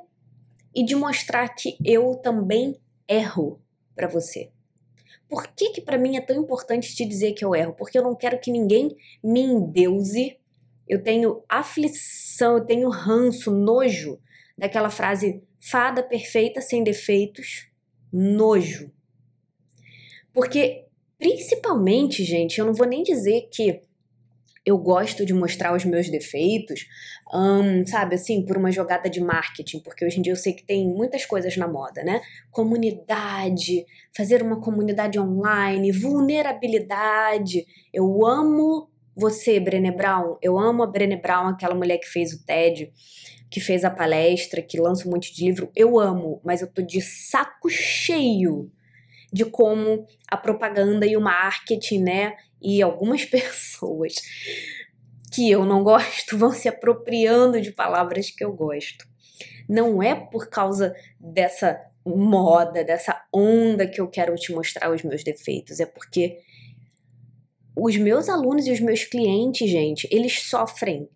e 0.73 0.83
de 0.85 0.95
mostrar 0.95 1.49
que 1.49 1.77
eu 1.83 2.15
também 2.15 2.79
erro 3.07 3.61
para 3.93 4.07
você. 4.07 4.51
Por 5.31 5.47
que 5.47 5.69
que 5.69 5.79
para 5.79 5.97
mim 5.97 6.17
é 6.17 6.21
tão 6.21 6.35
importante 6.35 6.93
te 6.93 7.05
dizer 7.05 7.31
que 7.31 7.45
eu 7.45 7.55
erro? 7.55 7.73
Porque 7.73 7.97
eu 7.97 8.03
não 8.03 8.13
quero 8.13 8.37
que 8.37 8.51
ninguém 8.51 8.93
me 9.23 9.39
endeuse. 9.39 10.37
Eu 10.85 11.01
tenho 11.01 11.41
aflição, 11.47 12.57
eu 12.57 12.65
tenho 12.65 12.89
ranço, 12.89 13.49
nojo 13.49 14.19
daquela 14.57 14.89
frase 14.89 15.41
fada 15.57 16.03
perfeita 16.03 16.59
sem 16.59 16.83
defeitos, 16.83 17.69
nojo. 18.11 18.91
Porque, 20.33 20.85
principalmente, 21.17 22.25
gente, 22.25 22.59
eu 22.59 22.65
não 22.65 22.73
vou 22.73 22.85
nem 22.85 23.01
dizer 23.01 23.47
que 23.49 23.83
eu 24.65 24.77
gosto 24.77 25.25
de 25.25 25.33
mostrar 25.33 25.75
os 25.75 25.83
meus 25.85 26.09
defeitos, 26.09 26.85
um, 27.33 27.85
sabe, 27.85 28.15
assim, 28.15 28.45
por 28.45 28.57
uma 28.57 28.71
jogada 28.71 29.09
de 29.09 29.19
marketing, 29.19 29.79
porque 29.79 30.05
hoje 30.05 30.19
em 30.19 30.21
dia 30.21 30.33
eu 30.33 30.37
sei 30.37 30.53
que 30.53 30.63
tem 30.63 30.87
muitas 30.87 31.25
coisas 31.25 31.57
na 31.57 31.67
moda, 31.67 32.03
né? 32.03 32.21
Comunidade, 32.51 33.85
fazer 34.15 34.43
uma 34.43 34.61
comunidade 34.61 35.19
online, 35.19 35.91
vulnerabilidade. 35.91 37.65
Eu 37.93 38.25
amo 38.25 38.89
você, 39.15 39.59
Brené 39.59 39.91
Brown. 39.91 40.37
Eu 40.41 40.59
amo 40.59 40.83
a 40.83 40.87
Brené 40.87 41.17
Brown, 41.17 41.47
aquela 41.47 41.75
mulher 41.75 41.97
que 41.97 42.07
fez 42.07 42.33
o 42.33 42.45
TED 42.45 42.91
que 43.51 43.59
fez 43.59 43.83
a 43.83 43.91
palestra, 43.91 44.61
que 44.61 44.79
lança 44.79 45.05
um 45.05 45.11
monte 45.11 45.35
de 45.35 45.43
livro, 45.43 45.69
eu 45.75 45.99
amo, 45.99 46.39
mas 46.41 46.61
eu 46.61 46.71
tô 46.71 46.81
de 46.81 47.01
saco 47.01 47.69
cheio 47.69 48.71
de 49.31 49.43
como 49.43 50.07
a 50.29 50.37
propaganda 50.37 51.05
e 51.05 51.17
o 51.17 51.21
marketing, 51.21 51.99
né, 52.01 52.33
e 52.61 52.81
algumas 52.81 53.23
pessoas 53.25 54.15
que 55.33 55.49
eu 55.49 55.65
não 55.65 55.83
gosto 55.83 56.37
vão 56.37 56.51
se 56.51 56.67
apropriando 56.67 57.61
de 57.61 57.71
palavras 57.71 58.29
que 58.29 58.43
eu 58.43 58.53
gosto. 58.53 59.05
Não 59.67 60.03
é 60.03 60.13
por 60.13 60.49
causa 60.49 60.93
dessa 61.19 61.79
moda, 62.05 62.83
dessa 62.83 63.23
onda 63.33 63.87
que 63.87 64.01
eu 64.01 64.07
quero 64.07 64.35
te 64.35 64.51
mostrar 64.51 64.91
os 64.91 65.03
meus 65.03 65.23
defeitos, 65.23 65.79
é 65.79 65.85
porque 65.85 66.39
os 67.75 67.95
meus 67.95 68.27
alunos 68.27 68.67
e 68.67 68.71
os 68.71 68.79
meus 68.79 69.03
clientes, 69.05 69.69
gente, 69.69 70.07
eles 70.11 70.43
sofrem 70.43 71.07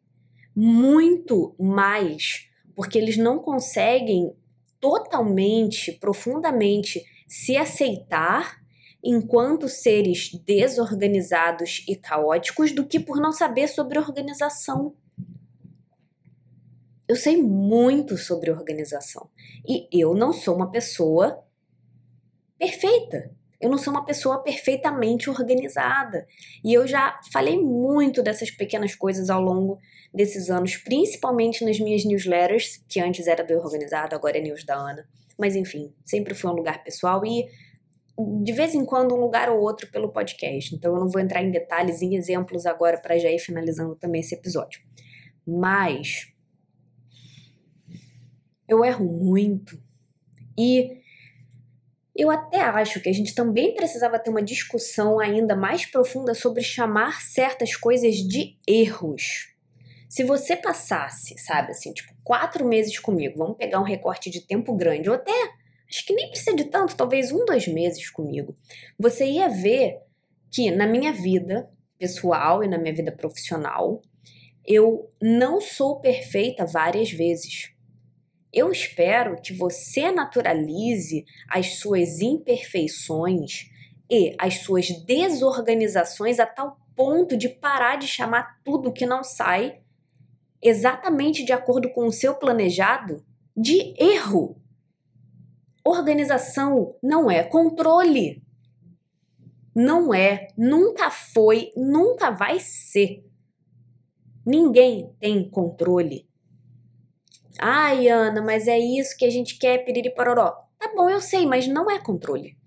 muito 0.56 1.54
mais 1.60 2.48
porque 2.76 2.98
eles 2.98 3.18
não 3.18 3.40
conseguem 3.40 4.34
totalmente, 4.80 5.94
profundamente 5.94 7.04
se 7.28 7.58
aceitar 7.58 8.62
enquanto 9.06 9.70
seres 9.70 10.32
desorganizados 10.34 11.86
e 11.88 11.96
caóticos 11.96 12.72
do 12.72 12.84
que 12.84 13.00
por 13.00 13.18
não 13.22 13.32
saber 13.32 13.68
sobre 13.68 14.00
organização. 14.00 14.96
Eu 17.08 17.15
sei 17.15 17.39
muito 17.39 18.18
sobre 18.18 18.50
organização 18.50 19.30
e 19.63 19.88
eu 19.91 20.15
não 20.15 20.34
sou 20.34 20.56
uma 20.56 20.72
pessoa 20.72 21.46
perfeita. 22.58 23.32
Eu 23.62 23.70
não 23.70 23.78
sou 23.78 23.94
uma 23.94 24.04
pessoa 24.04 24.44
perfeitamente 24.44 25.30
organizada. 25.30 26.28
E 26.63 26.74
eu 26.74 26.86
já 26.88 27.20
falei 27.32 27.60
muito 27.60 28.22
dessas 28.22 28.52
pequenas 28.52 28.96
coisas 28.96 29.30
ao 29.30 29.41
longo 29.41 29.80
desses 30.13 30.50
anos, 30.50 30.78
principalmente 30.78 31.63
nas 31.63 31.80
minhas 31.80 32.04
newsletters, 32.06 32.84
que 32.88 33.00
antes 33.00 33.28
era 33.28 33.44
do 33.44 33.54
Organizado, 33.54 34.15
agora 34.15 34.38
é 34.38 34.41
News 34.41 34.63
da 34.63 34.76
Ana. 34.76 35.08
Mas 35.38 35.56
enfim, 35.56 35.94
sempre 36.04 36.34
foi 36.34 36.52
um 36.52 36.56
lugar 36.56 36.84
pessoal 36.84 37.26
e 37.26 37.46
de 38.43 38.54
vez 38.54 38.73
em 38.73 38.86
quando 38.86 39.13
um 39.13 39.19
lugar 39.19 39.49
ou 39.49 39.60
outro 39.60 39.91
pelo 39.91 40.10
podcast. 40.10 40.73
Então 40.73 40.93
eu 40.93 40.99
não 40.99 41.10
vou 41.10 41.21
entrar 41.21 41.43
em 41.43 41.51
detalhes, 41.51 42.01
em 42.01 42.15
exemplos 42.15 42.65
agora 42.65 42.97
para 42.97 43.17
já 43.17 43.30
ir 43.30 43.39
finalizando 43.39 43.95
também 43.95 44.21
esse 44.21 44.36
episódio. 44.36 44.82
Mas 45.45 46.32
eu 48.67 48.84
erro 48.84 49.06
muito 49.06 49.80
e 50.58 51.01
eu 52.15 52.32
até 52.32 52.62
acho 52.62 53.01
que 53.01 53.10
a 53.10 53.13
gente 53.13 53.36
também 53.36 53.75
precisava 53.75 54.17
ter 54.17 54.30
uma 54.30 54.41
discussão 54.41 55.19
ainda 55.19 55.54
mais 55.54 55.86
profunda 55.86 56.34
sobre 56.34 56.63
chamar 56.63 57.21
certas 57.21 57.75
coisas 57.75 58.15
de 58.15 58.58
erros. 58.65 59.54
Se 60.08 60.23
você 60.23 60.56
passasse, 60.56 61.38
sabe, 61.38 61.71
assim, 61.71 61.91
tipo, 61.91 62.13
quatro 62.23 62.65
meses 62.65 62.97
comigo, 62.97 63.38
vamos 63.38 63.58
pegar 63.58 63.82
um 63.82 63.84
recorte 63.84 64.30
de 64.30 64.39
tempo 64.39 64.73
grande, 64.73 65.10
ou 65.10 65.15
até 65.15 65.34
acho 65.89 66.06
que 66.06 66.13
nem 66.13 66.30
precisa 66.30 66.56
de 66.56 66.65
tanto, 66.65 66.95
talvez 66.95 67.32
um, 67.32 67.45
dois 67.45 67.67
meses 67.67 68.10
comigo, 68.10 68.56
você 68.98 69.26
ia 69.26 69.48
ver 69.48 70.00
que 70.52 70.71
na 70.71 70.88
minha 70.88 71.12
vida 71.12 71.69
pessoal 71.98 72.63
e 72.63 72.67
na 72.67 72.78
minha 72.78 72.93
vida 72.93 73.12
profissional, 73.12 74.02
eu 74.65 75.12
não 75.21 75.62
sou 75.62 76.00
perfeita 76.00 76.65
várias 76.65 77.12
vezes. 77.12 77.71
Eu 78.52 78.71
espero 78.71 79.41
que 79.41 79.54
você 79.54 80.12
naturalize 80.12 81.26
as 81.50 81.76
suas 81.78 82.21
imperfeições 82.21 83.69
e 84.10 84.36
as 84.39 84.60
suas 84.60 84.88
desorganizações 85.06 86.39
a 86.39 86.45
tal 86.45 86.78
ponto 86.95 87.36
de 87.36 87.50
parar 87.50 87.98
de 87.98 88.08
chamar 88.08 88.60
tudo 88.63 88.93
que 88.93 89.06
não 89.06 89.24
sai 89.24 89.82
exatamente 90.62 91.43
de 91.43 91.52
acordo 91.52 91.89
com 91.91 92.06
o 92.06 92.12
seu 92.12 92.34
planejado 92.34 93.24
de 93.56 93.93
erro. 94.02 94.60
Organização 95.88 96.95
não 97.02 97.30
é 97.30 97.43
controle. 97.43 98.43
Não 99.76 100.12
é, 100.12 100.48
nunca 100.58 101.12
foi, 101.12 101.71
nunca 101.78 102.32
vai 102.32 102.60
ser. 102.60 103.24
Ninguém 104.43 105.13
tem 105.19 105.48
controle. 105.48 106.28
Ai, 107.60 108.08
Ana, 108.08 108.41
mas 108.41 108.67
é 108.67 108.80
isso 108.80 109.15
que 109.15 109.26
a 109.26 109.30
gente 109.30 109.60
quer, 109.60 109.86
piriri 109.86 110.10
pororó. 110.10 110.65
Tá 110.80 110.91
bom, 110.95 111.08
eu 111.08 111.21
sei, 111.21 111.45
mas 111.45 111.67
não 111.67 111.89
é 111.91 112.00
controle. 112.00 112.58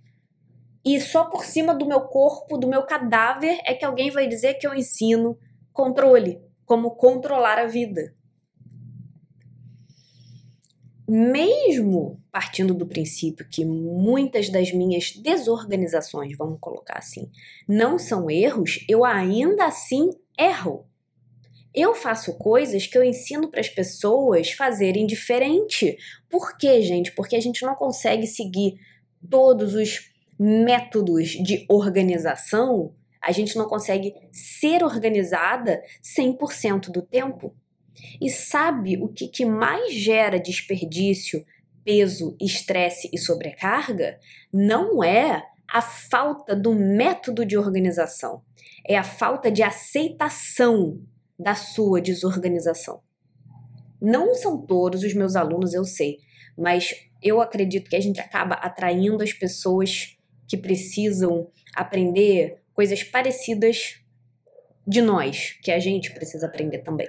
E 0.84 1.00
só 1.00 1.24
por 1.24 1.44
cima 1.44 1.74
do 1.74 1.86
meu 1.86 2.02
corpo, 2.02 2.56
do 2.56 2.68
meu 2.68 2.84
cadáver, 2.84 3.58
é 3.64 3.74
que 3.74 3.84
alguém 3.84 4.12
vai 4.12 4.28
dizer 4.28 4.54
que 4.54 4.66
eu 4.66 4.74
ensino 4.74 5.36
controle, 5.72 6.40
como 6.64 6.92
controlar 6.92 7.58
a 7.58 7.66
vida 7.66 8.16
mesmo 11.08 12.22
partindo 12.30 12.74
do 12.74 12.86
princípio 12.86 13.48
que 13.48 13.64
muitas 13.64 14.50
das 14.50 14.72
minhas 14.72 15.12
desorganizações, 15.12 16.36
vamos 16.36 16.58
colocar 16.60 16.98
assim, 16.98 17.30
não 17.66 17.98
são 17.98 18.30
erros, 18.30 18.84
eu 18.86 19.04
ainda 19.04 19.64
assim 19.64 20.10
erro. 20.38 20.86
Eu 21.74 21.94
faço 21.94 22.36
coisas 22.36 22.86
que 22.86 22.98
eu 22.98 23.04
ensino 23.04 23.48
para 23.50 23.60
as 23.60 23.68
pessoas 23.68 24.52
fazerem 24.52 25.06
diferente. 25.06 25.96
Por 26.28 26.56
quê, 26.58 26.82
gente? 26.82 27.12
Porque 27.12 27.36
a 27.36 27.40
gente 27.40 27.64
não 27.64 27.74
consegue 27.74 28.26
seguir 28.26 28.78
todos 29.30 29.74
os 29.74 30.10
métodos 30.38 31.30
de 31.30 31.64
organização, 31.68 32.94
a 33.22 33.32
gente 33.32 33.56
não 33.56 33.66
consegue 33.66 34.14
ser 34.30 34.84
organizada 34.84 35.82
100% 36.02 36.90
do 36.90 37.02
tempo. 37.02 37.54
E 38.20 38.30
sabe 38.30 38.96
o 38.96 39.08
que, 39.08 39.28
que 39.28 39.44
mais 39.44 39.94
gera 39.94 40.38
desperdício, 40.38 41.44
peso, 41.84 42.36
estresse 42.40 43.08
e 43.12 43.18
sobrecarga? 43.18 44.18
Não 44.52 45.02
é 45.02 45.42
a 45.70 45.82
falta 45.82 46.56
do 46.56 46.74
método 46.74 47.44
de 47.44 47.56
organização, 47.58 48.42
é 48.86 48.96
a 48.96 49.04
falta 49.04 49.50
de 49.50 49.62
aceitação 49.62 51.00
da 51.38 51.54
sua 51.54 52.00
desorganização. 52.00 53.00
Não 54.00 54.34
são 54.34 54.60
todos 54.64 55.02
os 55.02 55.12
meus 55.12 55.36
alunos, 55.36 55.74
eu 55.74 55.84
sei, 55.84 56.18
mas 56.56 56.94
eu 57.22 57.40
acredito 57.40 57.90
que 57.90 57.96
a 57.96 58.00
gente 58.00 58.20
acaba 58.20 58.54
atraindo 58.54 59.22
as 59.22 59.32
pessoas 59.32 60.16
que 60.46 60.56
precisam 60.56 61.50
aprender 61.74 62.62
coisas 62.72 63.02
parecidas 63.02 64.00
de 64.86 65.02
nós, 65.02 65.58
que 65.62 65.70
a 65.70 65.78
gente 65.78 66.12
precisa 66.14 66.46
aprender 66.46 66.78
também. 66.78 67.08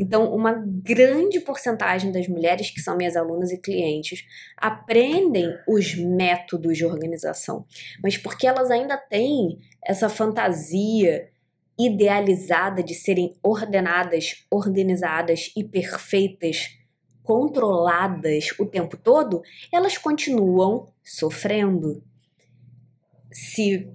Então, 0.00 0.34
uma 0.34 0.54
grande 0.54 1.40
porcentagem 1.40 2.10
das 2.10 2.26
mulheres 2.26 2.70
que 2.70 2.80
são 2.80 2.96
minhas 2.96 3.16
alunas 3.16 3.50
e 3.52 3.58
clientes 3.58 4.24
aprendem 4.56 5.54
os 5.68 5.94
métodos 5.94 6.78
de 6.78 6.86
organização, 6.86 7.66
mas 8.02 8.16
porque 8.16 8.46
elas 8.46 8.70
ainda 8.70 8.96
têm 8.96 9.58
essa 9.84 10.08
fantasia 10.08 11.28
idealizada 11.78 12.82
de 12.82 12.94
serem 12.94 13.36
ordenadas, 13.42 14.46
organizadas 14.50 15.52
e 15.54 15.62
perfeitas, 15.62 16.78
controladas 17.22 18.54
o 18.58 18.64
tempo 18.64 18.96
todo, 18.96 19.42
elas 19.70 19.98
continuam 19.98 20.90
sofrendo, 21.04 22.02
se 23.30 23.86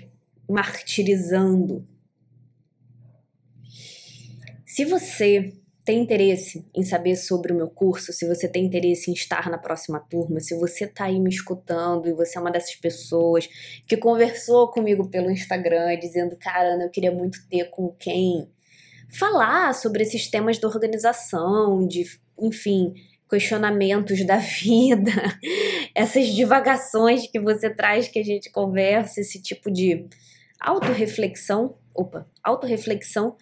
martirizando, 0.47 1.87
se 4.63 4.85
você 4.85 5.64
tem 5.85 6.01
interesse 6.01 6.67
em 6.75 6.83
saber 6.83 7.15
sobre 7.15 7.53
o 7.53 7.55
meu 7.55 7.69
curso, 7.69 8.11
se 8.11 8.27
você 8.27 8.47
tem 8.47 8.65
interesse 8.65 9.11
em 9.11 9.13
estar 9.13 9.51
na 9.51 9.57
próxima 9.59 9.99
turma, 9.99 10.39
se 10.39 10.57
você 10.57 10.85
está 10.85 11.05
aí 11.05 11.19
me 11.19 11.29
escutando 11.29 12.09
e 12.09 12.13
você 12.13 12.39
é 12.39 12.41
uma 12.41 12.51
dessas 12.51 12.75
pessoas 12.75 13.47
que 13.87 13.95
conversou 13.95 14.67
comigo 14.71 15.07
pelo 15.11 15.29
Instagram 15.29 15.97
dizendo, 15.99 16.35
cara, 16.37 16.83
eu 16.83 16.89
queria 16.89 17.11
muito 17.11 17.37
ter 17.47 17.69
com 17.69 17.89
quem 17.99 18.49
falar 19.07 19.75
sobre 19.75 20.01
esses 20.01 20.27
temas 20.27 20.57
de 20.57 20.65
organização, 20.65 21.87
de, 21.87 22.03
enfim, 22.41 22.91
questionamentos 23.29 24.25
da 24.25 24.37
vida, 24.37 25.11
essas 25.93 26.27
divagações 26.29 27.27
que 27.27 27.39
você 27.39 27.69
traz 27.69 28.07
que 28.07 28.17
a 28.17 28.23
gente 28.23 28.51
conversa, 28.51 29.21
esse 29.21 29.39
tipo 29.39 29.71
de 29.71 30.07
autorreflexão, 30.59 31.77
opa, 31.93 32.27
autorreflexão 32.43 33.35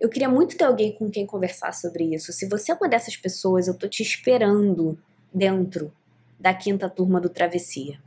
eu 0.00 0.08
queria 0.08 0.28
muito 0.28 0.56
ter 0.56 0.64
alguém 0.64 0.92
com 0.92 1.10
quem 1.10 1.26
conversar 1.26 1.72
sobre 1.74 2.14
isso. 2.14 2.32
Se 2.32 2.48
você 2.48 2.72
é 2.72 2.74
uma 2.74 2.88
dessas 2.88 3.16
pessoas, 3.16 3.68
eu 3.68 3.74
tô 3.74 3.86
te 3.86 4.02
esperando 4.02 4.98
dentro 5.32 5.92
da 6.38 6.54
quinta 6.54 6.88
turma 6.88 7.20
do 7.20 7.28
Travessia. 7.28 8.00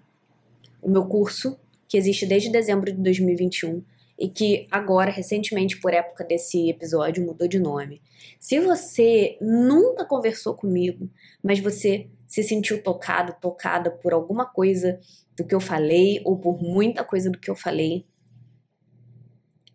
O 0.82 0.90
meu 0.90 1.06
curso, 1.06 1.58
que 1.88 1.96
existe 1.96 2.26
desde 2.26 2.52
dezembro 2.52 2.92
de 2.92 2.98
2021 2.98 3.84
e 4.18 4.28
que 4.28 4.68
agora, 4.72 5.12
recentemente, 5.12 5.80
por 5.80 5.94
época 5.94 6.24
desse 6.24 6.70
episódio, 6.70 7.24
mudou 7.24 7.48
de 7.48 7.60
nome. 7.60 8.02
Se 8.40 8.60
você 8.60 9.38
nunca 9.40 10.04
conversou 10.04 10.56
comigo, 10.56 11.08
mas 11.44 11.60
você 11.60 12.08
se 12.28 12.42
sentiu 12.42 12.82
tocado, 12.82 13.36
tocada 13.40 13.92
por 13.92 14.14
alguma 14.14 14.46
coisa 14.46 15.00
do 15.38 15.44
que 15.44 15.54
eu 15.54 15.60
falei 15.60 16.22
ou 16.26 16.38
por 16.38 16.60
muita 16.62 17.04
coisa 17.04 17.30
do 17.30 17.38
que 17.38 17.50
eu 17.50 17.56
falei, 17.56 18.06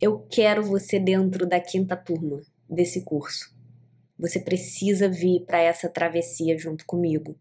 eu 0.00 0.20
quero 0.30 0.62
você 0.62 1.00
dentro 1.00 1.44
da 1.44 1.60
quinta 1.60 1.96
turma 1.96 2.40
desse 2.70 3.04
curso. 3.04 3.52
Você 4.16 4.38
precisa 4.38 5.08
vir 5.08 5.44
para 5.44 5.60
essa 5.60 5.88
travessia 5.88 6.56
junto 6.56 6.86
comigo. 6.86 7.36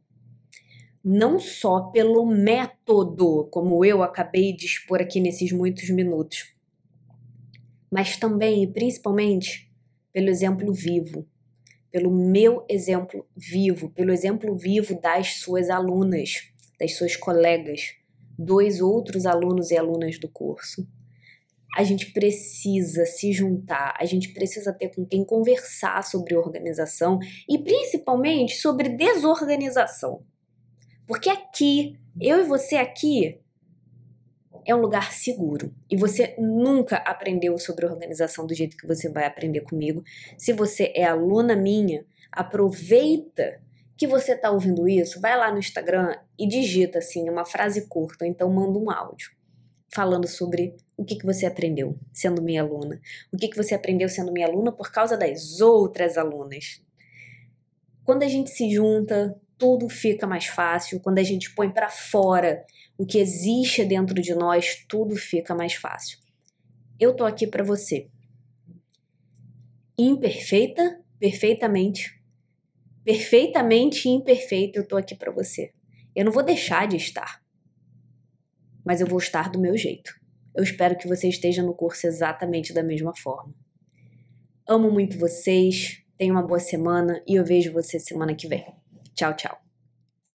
Não 1.04 1.39
só 1.39 1.82
pelo 1.91 2.26
método, 2.26 3.48
como 3.52 3.86
eu 3.86 4.02
acabei 4.02 4.54
de 4.54 4.65
expor 4.65 5.02
aqui 5.02 5.20
nesses 5.20 5.52
muitos 5.52 5.89
minutos, 5.89 6.56
mas 7.91 8.17
também 8.17 8.63
e 8.63 8.67
principalmente 8.67 9.72
pelo 10.12 10.30
exemplo 10.30 10.74
vivo, 10.74 11.28
pelo 11.91 12.12
meu 12.12 12.65
exemplo 12.67 13.26
vivo, 13.36 13.89
pelo 13.91 14.12
exemplo 14.12 14.58
vivo 14.58 15.00
das 15.00 15.36
suas 15.36 15.70
alunas, 15.70 16.52
das 16.80 16.96
suas 16.96 17.15
colegas, 17.15 17.93
dois 18.38 18.82
outros 18.82 19.26
alunos 19.28 19.70
e 19.70 19.78
alunas 19.78 20.20
do 20.20 20.28
curso 20.28 20.88
a 21.75 21.84
gente 21.84 22.12
precisa 22.12 23.06
se 23.06 23.32
juntar, 23.32 23.95
a 23.99 24.06
gente 24.06 24.34
precisa 24.34 24.73
ter 24.73 24.89
com 24.89 25.06
quem 25.06 25.23
conversar 25.23 26.03
sobre 26.03 26.36
organização 26.36 27.19
e 27.47 27.58
principalmente 27.58 28.56
sobre 28.56 28.89
desorganização. 28.89 30.23
Porque 31.06 31.30
aqui, 31.30 31.97
eu 32.19 32.39
e 32.39 32.43
você 32.43 32.75
aqui, 32.77 33.39
é 34.65 34.75
um 34.75 34.82
lugar 34.82 35.13
seguro. 35.13 35.73
E 35.89 35.95
você 35.95 36.36
nunca 36.38 36.97
aprendeu 36.97 37.58
sobre 37.58 37.86
organização 37.86 38.45
do 38.45 38.53
jeito 38.53 38.75
que 38.75 38.88
você 38.88 39.10
vai 39.10 39.25
aprender 39.25 39.62
comigo. 39.62 40.03
Se 40.38 40.51
você 40.51 40.91
é 40.95 41.06
aluna 41.06 41.56
minha, 41.56 42.06
aproveita 42.32 43.62
que 43.95 44.06
você 44.06 44.34
está 44.34 44.51
ouvindo 44.51 44.88
isso, 44.88 45.21
vai 45.21 45.38
lá 45.38 45.51
no 45.51 45.60
Instagram 45.60 46.15
e 46.38 46.47
digita 46.47 46.99
assim 46.99 47.30
uma 47.30 47.45
frase 47.45 47.88
curta, 47.88 48.27
então 48.27 48.51
manda 48.51 48.77
um 48.77 48.91
áudio 48.91 49.37
falando 49.93 50.28
sobre 50.28 50.76
o 50.95 51.06
que, 51.06 51.15
que 51.15 51.26
você 51.26 51.45
aprendeu 51.45 51.97
sendo 52.12 52.41
minha 52.41 52.62
aluna, 52.62 53.00
o 53.32 53.38
que, 53.38 53.47
que 53.47 53.58
você 53.58 53.76
aprendeu 53.76 54.10
sendo 54.10 54.32
minha 54.32 54.47
aluna 54.47 54.71
por 54.71 54.91
causa 54.91 55.15
das 55.15 55.62
outras 55.62 56.17
alunas. 56.17 56.82
Quando 58.04 58.23
a 58.23 58.28
gente 58.28 58.50
se 58.50 58.71
junta, 58.71 59.39
tudo 59.58 59.89
fica 59.89 60.26
mais 60.26 60.45
fácil. 60.45 61.00
Quando 61.00 61.19
a 61.19 61.23
gente 61.23 61.54
põe 61.54 61.69
para 61.69 61.89
fora 61.89 62.63
o 62.97 63.06
que 63.06 63.17
existe 63.17 63.84
dentro 63.84 64.21
de 64.21 64.34
nós, 64.34 64.86
tudo 64.88 65.15
fica 65.15 65.54
mais 65.54 65.73
fácil. 65.73 66.19
Eu 67.00 67.15
tô 67.15 67.26
aqui 67.26 67.45
para 67.45 67.63
você. 67.63 68.10
Imperfeita, 69.97 71.02
perfeitamente. 71.19 72.21
Perfeitamente 73.04 74.10
imperfeita, 74.10 74.80
eu 74.80 74.88
tô 74.88 74.97
aqui 74.97 75.15
para 75.15 75.32
você. 75.32 75.71
Eu 76.15 76.26
não 76.26 76.32
vou 76.32 76.43
deixar 76.43 76.88
de 76.88 76.97
estar. 76.97 77.41
Mas 78.88 79.02
eu 79.02 79.08
vou 79.08 79.19
estar 79.19 79.50
do 79.50 79.60
meu 79.60 79.76
jeito. 79.76 80.13
Eu 80.56 80.63
espero 80.63 80.97
que 80.97 81.10
você 81.10 81.28
esteja 81.28 81.62
no 81.62 81.73
curso 81.73 82.08
exatamente 82.08 82.73
da 82.73 82.82
mesma 82.82 83.13
forma. 83.13 83.54
Amo 84.65 84.89
muito 84.89 85.19
vocês. 85.19 86.02
Tenha 86.17 86.32
uma 86.32 86.41
boa 86.41 86.60
semana 86.60 87.21
e 87.28 87.36
eu 87.36 87.43
vejo 87.43 87.73
você 87.73 88.00
semana 88.00 88.34
que 88.34 88.47
vem. 88.47 88.65
Tchau, 89.13 89.36
tchau. 89.36 89.66